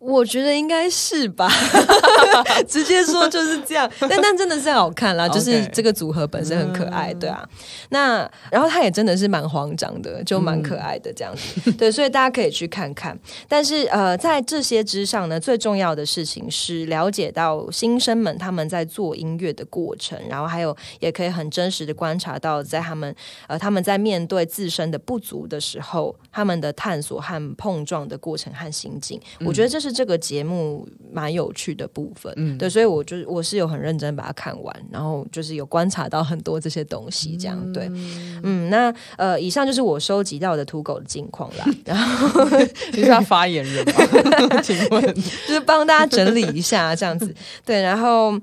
[0.01, 1.47] 我觉得应该是吧，
[2.67, 3.87] 直接说就是这样。
[3.99, 7.47] 但但真的是好看啦，就是这个组合本身很可爱，对啊。
[7.89, 11.71] 那然后他也真的是蛮慌张的，就蛮可爱的这样子。
[11.73, 13.15] 对，所以大家可以去看看。
[13.47, 29.21] 但是呃，在这些之上呢，最重要的事情是了解到新生们他们在做音乐的过程，然后还有也可以很真实的观察到，在他们呃他们在面对自身的不足的时候，他们的探索和碰撞的过程和心境。
[29.45, 29.90] 我觉得这是。
[29.91, 37.89] 这个节目蛮有趣的部分，嗯，对，所以我就我是有很认真把它看完，然后就是有观察到很多这些东西，这样对，
[38.43, 42.45] 嗯，那呃，以上就是我收集到的土狗的近况啦， 然后
[42.93, 44.61] 你是他发言人吗？
[44.63, 45.01] 请问，
[45.47, 47.33] 就是帮大家整理一下这样子，
[47.65, 48.39] 对，然后。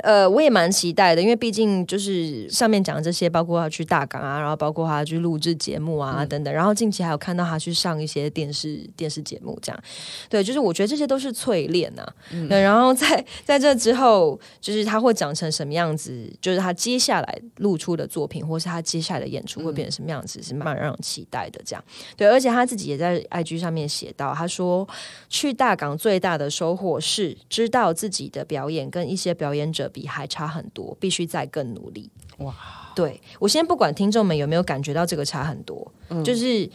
[0.00, 9.82] 呃，我也蛮期待的，因为毕竟就是上面讲的这些，包括他去大港啊，然后包括他去录制节目啊等等，然后近期还有看到他去上一些电视电视节目，这样，
[10.28, 12.06] 对，就是我觉得这些都是淬炼呐。
[12.48, 21.60] 对，然后在在这之后，就是他会长成什么样子，就是他接下来露出的作品，或是他接下来的演出会变成什么样子，是蛮让人期待的。
[21.64, 21.82] 这样，
[22.16, 24.86] 对，而且他自己也在 IG 上面写到，他说
[25.28, 29.85] 去大港最大的收获是知道自己的表演跟一些表演者。
[29.88, 32.10] 比还差很多，必须再更努力。
[32.38, 32.54] 哇！
[32.94, 35.92] 对我先不管听众们有没有感觉到这个差很多，
[36.24, 36.68] 就是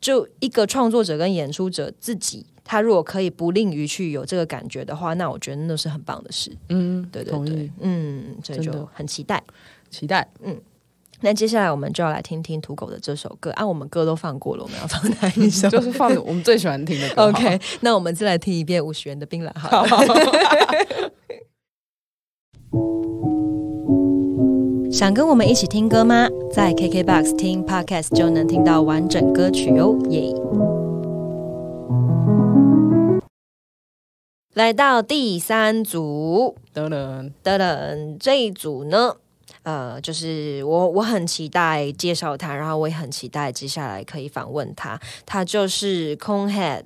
[0.00, 6.50] 就一个创作者跟演出者自己，他如果可以不吝于去有这个感觉的话，那我觉得那是很棒的事。
[6.70, 9.42] 嗯，对对对，嗯，所以就很期待，
[9.90, 10.58] 期待，嗯。
[11.22, 15.66] 那接下来我们就要来听听土狗的这首歌，啊，我们歌都放过了，我们要放哪一首？
[15.70, 17.22] 就是放我们最喜欢听的歌。
[17.28, 19.88] OK，那我们再来听一遍五十元的槟榔好了。
[19.88, 20.04] 好，
[24.96, 26.26] 想跟我们一起听歌吗？
[26.50, 30.32] 在 KKBOX 听 Podcast 就能听到完整歌曲哦，耶！
[34.54, 39.14] 来到第三组，噔噔，噔噔，这一组呢，
[39.64, 44.98] 呃，就是我我很期待介绍他，然后我也很期待接下来可以访问他。
[45.26, 46.84] 他就是 Conehead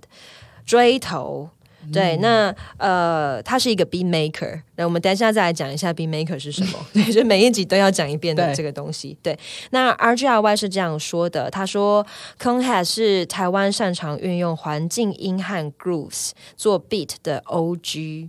[0.67, 1.51] 锥头。
[1.93, 4.61] 对，那呃，他是一个 beat maker。
[4.77, 9.17] 那我们等一下再来讲一下 beat maker 是什么， 对，就每一集都要讲一遍的对这个东西。
[9.23, 9.39] 对，
[9.71, 12.07] 那 RGRY 是这样说的，他说
[12.41, 18.29] Conehead 是台湾擅长运用环境音和 grooves 做 beat 的 OG。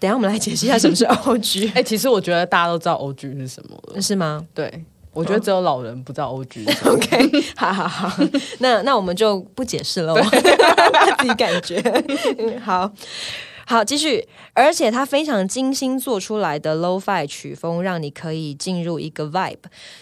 [0.00, 1.70] 等一下我们来解释一下什么是 OG。
[1.76, 4.00] 哎、其实我觉得大家都知道 O G 是什么了。
[4.02, 6.64] 是吗对，我觉得只有老人不知道 O G。
[6.86, 8.16] OK，好好好，
[8.60, 11.80] 那那我们就不解释了，他 自己感觉。
[12.38, 12.90] 嗯好
[13.66, 14.26] 好，继续。
[14.54, 19.56] 而且他非常精心做出来的 low-fi 曲风，让你可以进入一个 vibe。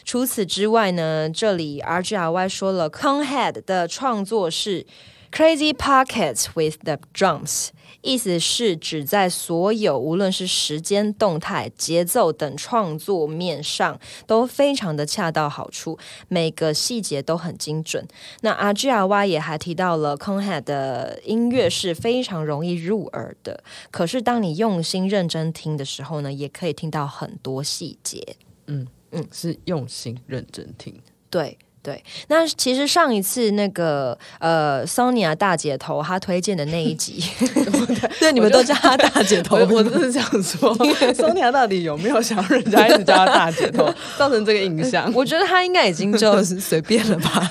[0.04, 4.86] 除此之外呢，这里 RGRY 说了，Conehead 的创作是
[5.30, 7.68] Crazy Pockets with the drums。
[8.02, 15.98] 意思是指在所有无论是时间、动态、节奏等创作面上都非常的恰到好处，
[16.28, 18.06] 每个细节都很精准。
[18.40, 28.36] 那阿 G R Y 也还提到了 Conehead 的音乐是非常容易入耳的，可是当你用心认真听的时候呢，也可以听到很多细节。
[28.66, 31.00] 嗯嗯是用心认真听。
[31.28, 37.24] 对对，那其实上一次那个呃，Sonia 大姐头她推荐的那一集，
[38.20, 40.76] 对，你们都叫她大姐头我， 我真是想说，
[41.16, 45.10] Sonia 到底有没有想让人家一直叫她大姐头，造成这个印象？
[45.14, 47.48] 我觉得她应该已经就是随便了吧。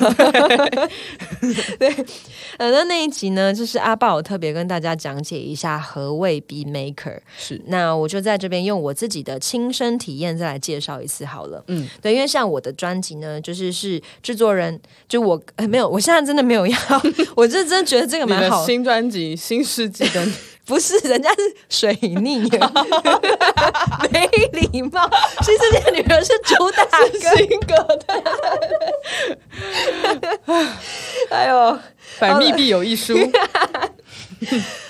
[1.79, 1.89] 对，
[2.57, 7.17] 呃，那那一集呢，就是阿豹有特别跟大家讲解一下何谓 B Maker。
[7.35, 11.63] 是那我就在这边用我自己的亲身体验再来介绍一次好了。
[11.67, 16.77] 嗯嗯，对，因为像我的专辑呢，就是是制作人，就我、呃、没有，我现在真的没有要，
[17.35, 20.23] 我是真的觉得这个蛮好，新专辑《新世纪的。
[20.25, 20.31] 你
[20.65, 22.39] 》不是人家是水逆，
[24.11, 25.09] 没礼貌。
[25.41, 28.23] 新世界女人是主打歌，新歌的。
[31.31, 31.79] 哎呦。
[32.19, 33.13] 百密必有一疏，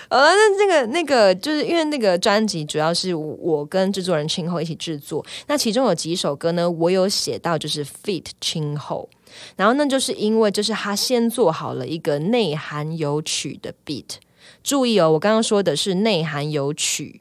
[0.09, 9.07] 好了，那这个那个，就是因为那个专辑主要是我跟制作人青后一起制作，那其中有几首歌呢，我有写到就是 feat 青后，
[9.55, 14.17] 然后那就是因为就是他先做好了一个内含有曲的 beat。
[14.63, 17.19] 注意哦，我刚刚说的是内涵有曲，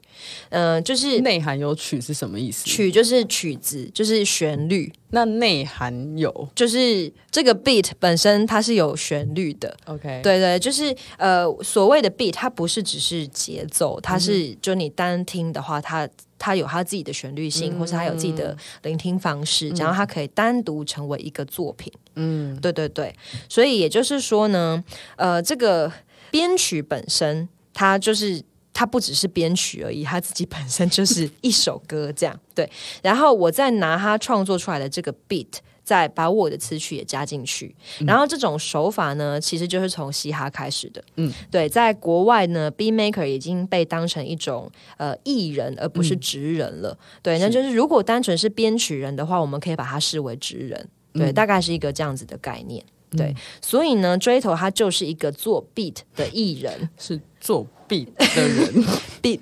[0.49, 2.65] 嗯、就是内涵有曲是什么意思？
[2.65, 6.49] 曲就是曲子，就是旋律，那内涵有？
[6.53, 21.91] 就是这个 beat 本身它是有旋律的，OK，对对，就是呃，所谓的 beat，它不是只是节奏，它是就你单听的话，它它有它自己的旋律性，或是它有自己的聆听方式，然后它可以单独成为一个作品。
[22.15, 23.15] 嗯，对对对，
[23.47, 24.83] 所以也就是说呢，
[25.15, 25.89] 呃，这个
[26.31, 28.43] 编曲本身，它就是。
[28.71, 32.39] 它不只是编曲而已，它自己本身就是一首歌这样。
[32.55, 32.69] 对，
[33.01, 35.47] 然后我再拿它创作出来的这个 beat，
[35.83, 37.75] 再把我的词曲也加进去。
[38.07, 41.03] 然后这种手法呢，其实就是从嘻哈开始的。
[41.17, 46.97] 嗯，对，在国外呢，B maker 已经被当成一种呃艺人，而不是职人了。
[47.21, 50.87] 对，那就是如果单纯是编曲人的话，我们可以把它视为职人。
[51.11, 52.81] 对，大概是一个这样子的概念。
[53.17, 58.85] 对，所以呢，追头他就是一个做 beat 的艺人 是作弊的人。
[59.21, 59.39] beat。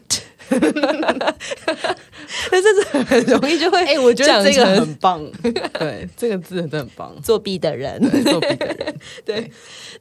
[0.50, 0.62] 那
[2.62, 5.30] 这是很容易就会，哎、我觉得这个很棒，
[5.78, 7.14] 对，这个字真的很棒。
[7.22, 8.00] 作弊的人。
[8.24, 9.52] 作弊的人，对，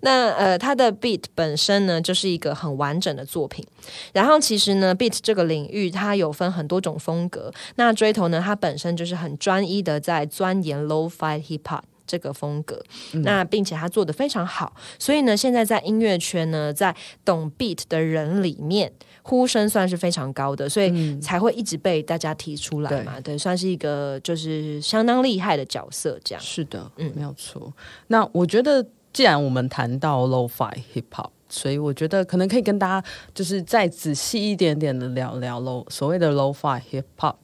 [0.03, 3.67] 那呃，他的 beat 本身呢，就是一个很完整的作品。
[4.13, 7.53] 然后其实呢，beat 这个领域它有分很多种风格。
[7.75, 11.83] 那追头呢，它本身就是很专一的在钻研 low-fi hip hop。
[12.07, 12.83] 这个风格，
[13.23, 16.95] 那并且他做的非常好，所以呢，现在在音乐圈呢，在
[17.25, 18.93] 懂 beat 的人里面，
[19.23, 23.21] 呼声算是非常高的，所以才会一直被大家提出来嘛。
[23.21, 26.43] 对，算是一个就是相当厉害的角色，这样。
[26.43, 27.73] 是的，嗯，没有错。
[28.07, 37.37] 那我觉得，既然我们谈到 lo-fi hip hop，所以我觉得可能可以跟大家就是再仔细一点点的聊聊 low 所谓的 lo-fi hip hop。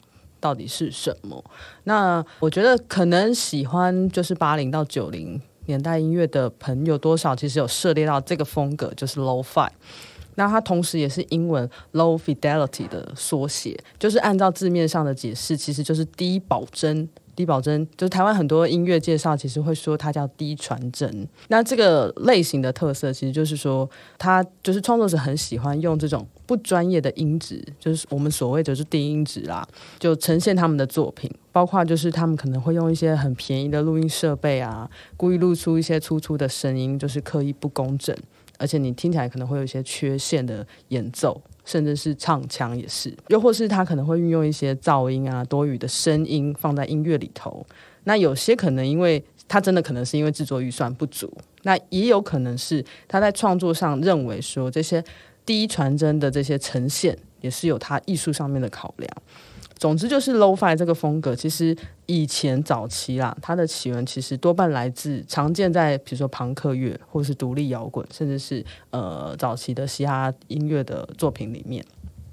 [0.43, 1.43] 到底是什么？
[1.85, 9.69] 那我觉得可能喜欢就是八零到九零年代音乐的朋友，多少其实有涉猎到这个风格，就是 low fi。
[10.35, 21.29] 那它同时也是英文 low fidelity 的缩写，就是按照字面上的解释，其实就是低保真低保真，就是台湾很多音乐介绍其实会说它叫低传真。
[21.49, 23.89] 那这个类型的特色其实就是说，
[24.19, 29.67] 它就是创作者很喜欢用这种不专业的音质，就是我们所谓的是低音质啦，
[29.99, 31.31] 就呈现他们的作品。
[31.51, 38.17] 包括就是他们可能会用一些很便宜的录音设备啊，故意录出一些粗粗的声音，就是刻意不工整，
[38.59, 41.41] 而且你听起来可能会有一些缺陷的演奏。
[41.65, 47.65] 甚至是唱腔也是，又或是他可能会运用一些噪音啊、多余的声音放在音乐里头。
[48.03, 51.33] 那有些可能因为他真的可能是因为制作预算不足，
[51.63, 55.01] 那也有可能是他在创作上认为说这些
[55.45, 59.11] 低传真的这些呈现也是有他艺术上面的考量。
[59.77, 61.77] 总之就是 lo-fi 这个风格，其实
[62.07, 71.85] 以前早期啦，它的起源其实多半来自常见在比如说朋克乐，或是独立摇滚，甚至是呃早期的嘻哈音乐的作品里面。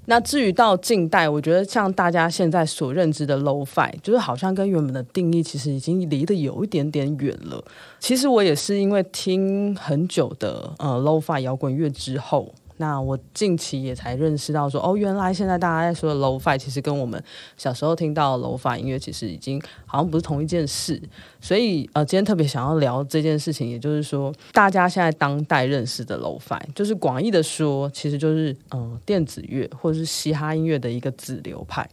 [0.06, 7.64] 那至于到近代，我觉得像大家现在所认知的 lo-fi，就是好像跟原本的定义其实已经离得有一点点远了。
[7.98, 12.54] 其实我也是因为听很久的呃 lo-fi 摇滚乐之后。
[12.80, 17.22] 那我近期也才认识到说，哦，原来现在大家在说的 lofi，其实跟我们
[17.58, 20.98] 小时候听到 low-fi 音乐其实已经好像不是同一件事。
[21.42, 31.86] 所以呃，今天特别想要聊这件事情，也就是说，大家现在当代认识的 lofi，就是广义的说，其实就是嗯电子乐或者是嘻哈音乐的一个子流派，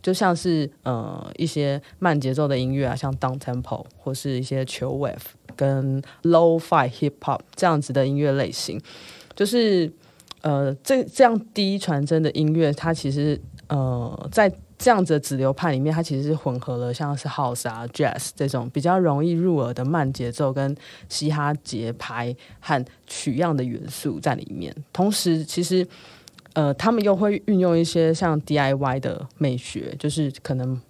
[0.00, 5.16] 就像是呃一些慢节奏的音乐啊，像 down tempo 或是一些 chill wave
[5.56, 8.80] 跟 low-fi hip hop 这样子的音乐类型，
[9.34, 9.90] 就是。
[10.48, 20.74] 呃，这这样低传真的音乐，它其实呃，在这样子的子流派里面，它其实是混合了像是 house 啊、jazz 这种比较容易入耳的慢节奏跟
[21.10, 24.74] 嘻哈节拍和取样的元素在里面。
[24.90, 25.86] 同时，其实
[26.54, 30.80] 呃，他们又会运用一些像 DIY 的美学，就是可能。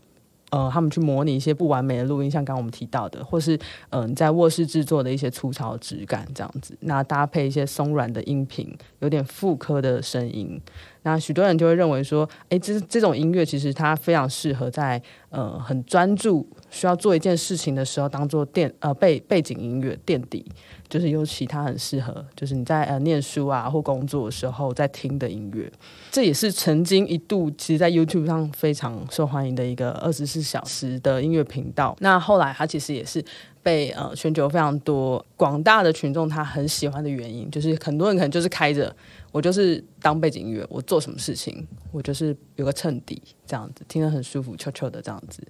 [0.50, 3.58] 呃，他们去模拟一些不完美的录音，像刚刚我们提到的，或是
[3.90, 10.60] 嗯，在卧室制作的一些粗糙质感这样子，那搭配一些松软的音频，有点复刻的声音，
[11.02, 20.44] 那许多人就会认为说，哎，这这种音乐其实它非常适合在呃很专注需要做一件事情的时候，当做垫呃背背景音乐垫底。
[20.88, 25.70] 就是尤其它很适合，就是你在呃念书啊或工作的时候在听的音乐，
[26.10, 31.96] 这也是曾经一度其实，在 YouTube 上非常受欢迎的一个二十四小时的音乐频道。
[32.00, 33.24] 那后来它其实也是
[33.62, 38.94] 被呃全球非常多广大的群众他很喜欢的原因，就是很多人可能就是开着
[39.32, 45.42] 我就是当背景音乐，我做什么事情我就是有个衬底这样子，听得很舒服，悄悄的这样子。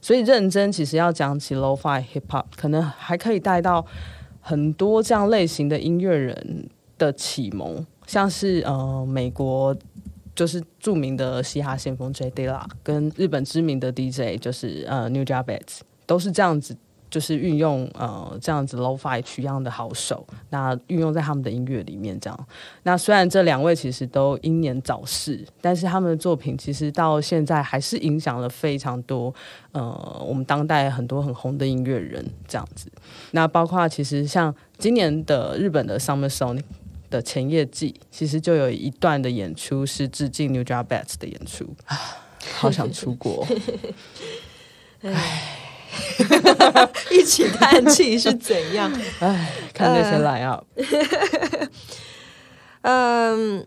[0.00, 3.86] 所以认真其实要讲起 Lo-Fi Hip Hop，可能还可以带到。
[4.40, 9.72] 很多这样类型的音乐人的启蒙，像是呃美国
[10.34, 16.76] 就是著名的嘻哈先锋 J Dilla，跟日本知名的 DJ 就是呃 New j a b e t 都是这样子。
[17.10, 22.46] 就是运用呃这样子 lofi 取样的好手，那运用在他们的音乐里面这样。
[22.82, 29.34] 那虽然这两位其实都英年早逝，但是他们的作品其实到现在还是影响了非常多
[29.72, 32.92] 呃我们当代很多很红的音乐人这样子。
[33.30, 36.62] 那包括其实像今年的日本的 Summer Sonic
[37.10, 41.96] 的前夜季，其实就有一段的演出是致敬 New j a b e t s 的演出啊，
[42.54, 43.46] 好想出国，
[45.02, 45.64] 唉。
[47.10, 48.92] 一起叹气是怎样？
[49.20, 50.62] 哎，看那些来啊！
[52.82, 53.66] 嗯，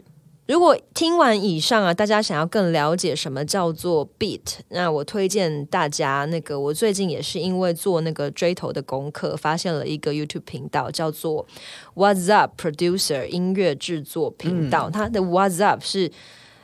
[0.52, 11.48] 如果听完以上啊，大家想要更了解什么叫做 beat，那我推荐大家那个，我最近也是因为做那个追头的功课，发现了一个 YouTube 频道，叫做
[11.96, 16.12] What's Up Producer 音乐制作频道，它的 What's Up 是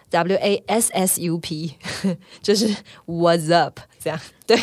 [0.10, 1.76] W A S S U P，
[2.42, 2.74] 就是
[3.06, 4.20] What's Up 这样。
[4.46, 4.58] 对，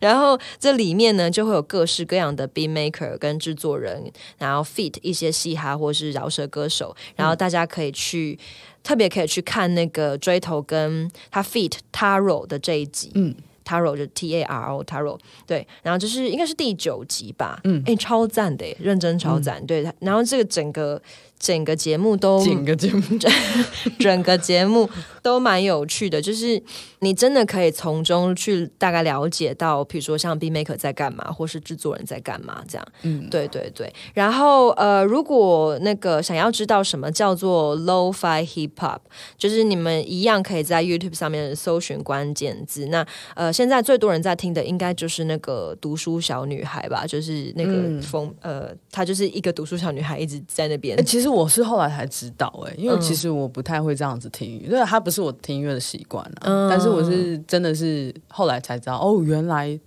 [0.00, 8.38] 然后这里面呢就会有各式各样的 beat maker 跟制作人，然后 feat 一些嘻哈或是饶舌歌手，然后大家可以去
[8.84, 21.02] 特别可以去看那个追头跟他 feat Taro 的这一集，嗯，Taro 就 T A R O Taro，对，然后就是应该是第九集吧，嗯，哎，超赞的，认真超赞，对，然后这个整个。
[21.40, 23.02] 整个节目都整个节目。
[23.98, 24.88] 整个节目
[25.22, 26.62] 都蛮有趣的，就是
[26.98, 32.86] 你真的可以从中去大概了解到，比如说像 B Maker 在干嘛，或是制作人在干嘛这样。
[33.02, 33.90] 嗯，对对对。
[34.12, 39.00] 然后呃，如果那个想要知道什么叫做 low-fi Hip Hop，
[39.38, 42.86] 就是你们一样可以在 YouTube 上面搜寻关键字。
[42.86, 51.02] 那呃，现在最多人在听的应该就是那个读书小女孩吧，就是那个风呃，她就是一个读书小女孩一直在那边。
[51.02, 51.30] 其实。
[51.30, 56.42] 我是后来才知道哎、因为其实我不太会这样子听，因为她不是我听音乐的习惯啊。
[56.44, 59.78] 嗯但是我是真的是后来才知道，哦，原来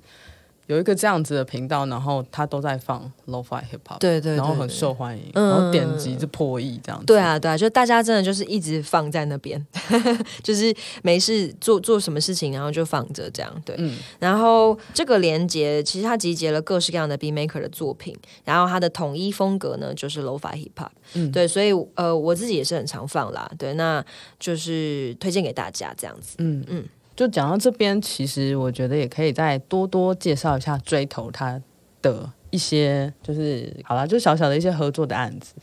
[0.68, 7.06] 有一个这样子的频道，然后他都在放 lo-fi hip hop，对对对然后很受欢迎，嗯然后点击就破亿这样子。
[7.06, 9.64] 对啊，对啊，就大家真的就是一直放在那边，
[10.42, 13.62] 就是没事做做什么事情，然后就放着这样。
[13.66, 20.90] 对，嗯然后这个连接其实它集结了各式各样的 B maker 的作品，然后它的统一风格呢就是 lo-fi hip hop。
[21.14, 23.52] 嗯对，所以呃我自己也是很常放啦。
[23.58, 24.04] 对，那
[24.40, 26.36] 就是推荐给大家这样子。
[26.40, 26.86] 嗯嗯。
[27.16, 31.62] 就讲到这边，其实我觉得也可以再多多介绍一下追头他
[32.02, 35.54] 的一些，就是好啦，就小小的一些合作的案子。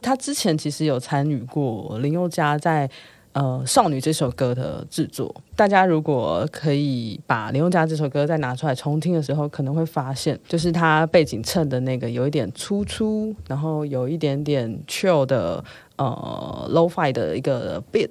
[0.00, 2.88] 他之前其实有参与过林宥嘉在
[3.32, 5.34] 呃《少女》这首歌的制作。
[5.56, 15.64] 大家如果可以把林宥嘉这首歌再拿出来重听的时候，可能会发现，就是他背景衬的那个有一点粗粗，然后有一点点 chill 的
[15.96, 18.10] 呃 lofi 的一个 beat，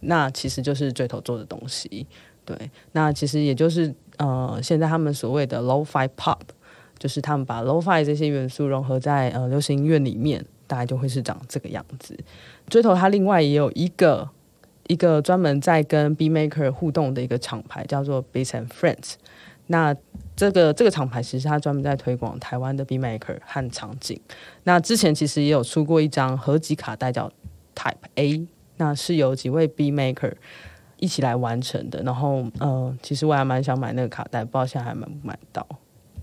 [0.00, 2.06] 那其实就是追头做的东西。
[2.46, 6.38] 对，那其实也就是呃，现在他们所谓的 lo-fi pop，
[6.98, 12.16] 就是他们把 lo-fi 这些元素融合在呃流行音乐里面，大概就会是长这个样子。
[12.68, 14.28] 追头它另外也有一个
[14.86, 19.14] 一个专门在跟 B Maker 互动的一个厂牌，叫做 Beats and Friends。
[19.66, 19.92] 那
[20.36, 24.20] 这个这个厂牌其实它专门在推广台湾的 B Maker 和场景。
[24.62, 27.28] 那之前其实也有出过一张合集卡带叫
[27.74, 30.34] Type A，那是由几位 B Maker
[30.98, 32.02] 一起来完成的。
[32.02, 35.66] 然后，呃，其实我还蛮想买那个卡带，不知道现在还买不买到。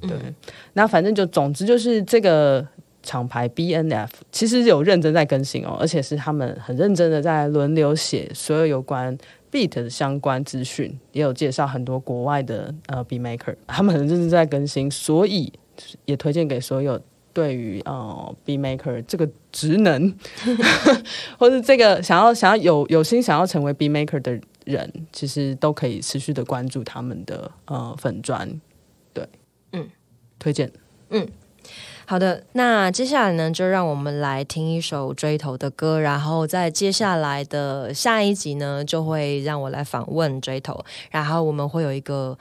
[0.02, 0.12] 对，
[0.74, 2.66] 那反正就总之就是这个
[3.02, 9.18] 厂牌 B N F 其实有认真在更新哦，而且是他们很认真的在轮流写所有有关
[9.50, 15.54] beat 的相关资讯，也有介绍很多国外的呃 B maker，他们很认真在更新，所以
[16.06, 17.00] 也推荐给所有。
[17.36, 20.14] 对于呃 B maker 这个职能，
[21.40, 28.60] 或是这个想要想要有有心想要成为 B maker 的人，其实都可以持续的关注他们的呃粉砖，
[29.14, 29.28] 对，
[29.72, 29.90] 嗯，
[30.40, 30.72] 推荐。
[31.10, 31.28] 嗯。
[32.06, 42.38] 好的，那接下来呢，就让我们来听一首追头的歌，然后在接下来的下一集呢，就会让我来访问追头，然后我们会有一个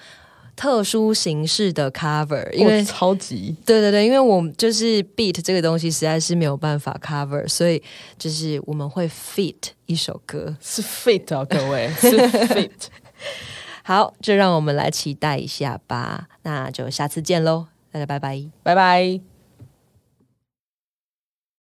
[0.63, 7.83] 特殊形式的 cover，因为、哦超级对对对，因为我们就是 beat 这个东西实在是没有办法 cover，所以
[8.17, 9.57] 就是我们会 fit
[9.87, 10.57] 一首歌。
[10.61, 12.71] 是 fit 啊，各位是 fit。
[13.83, 16.29] 好，就让我们来期待一下吧。
[16.43, 18.41] 那就下次见喽，大家拜拜。
[18.63, 19.32] 拜拜。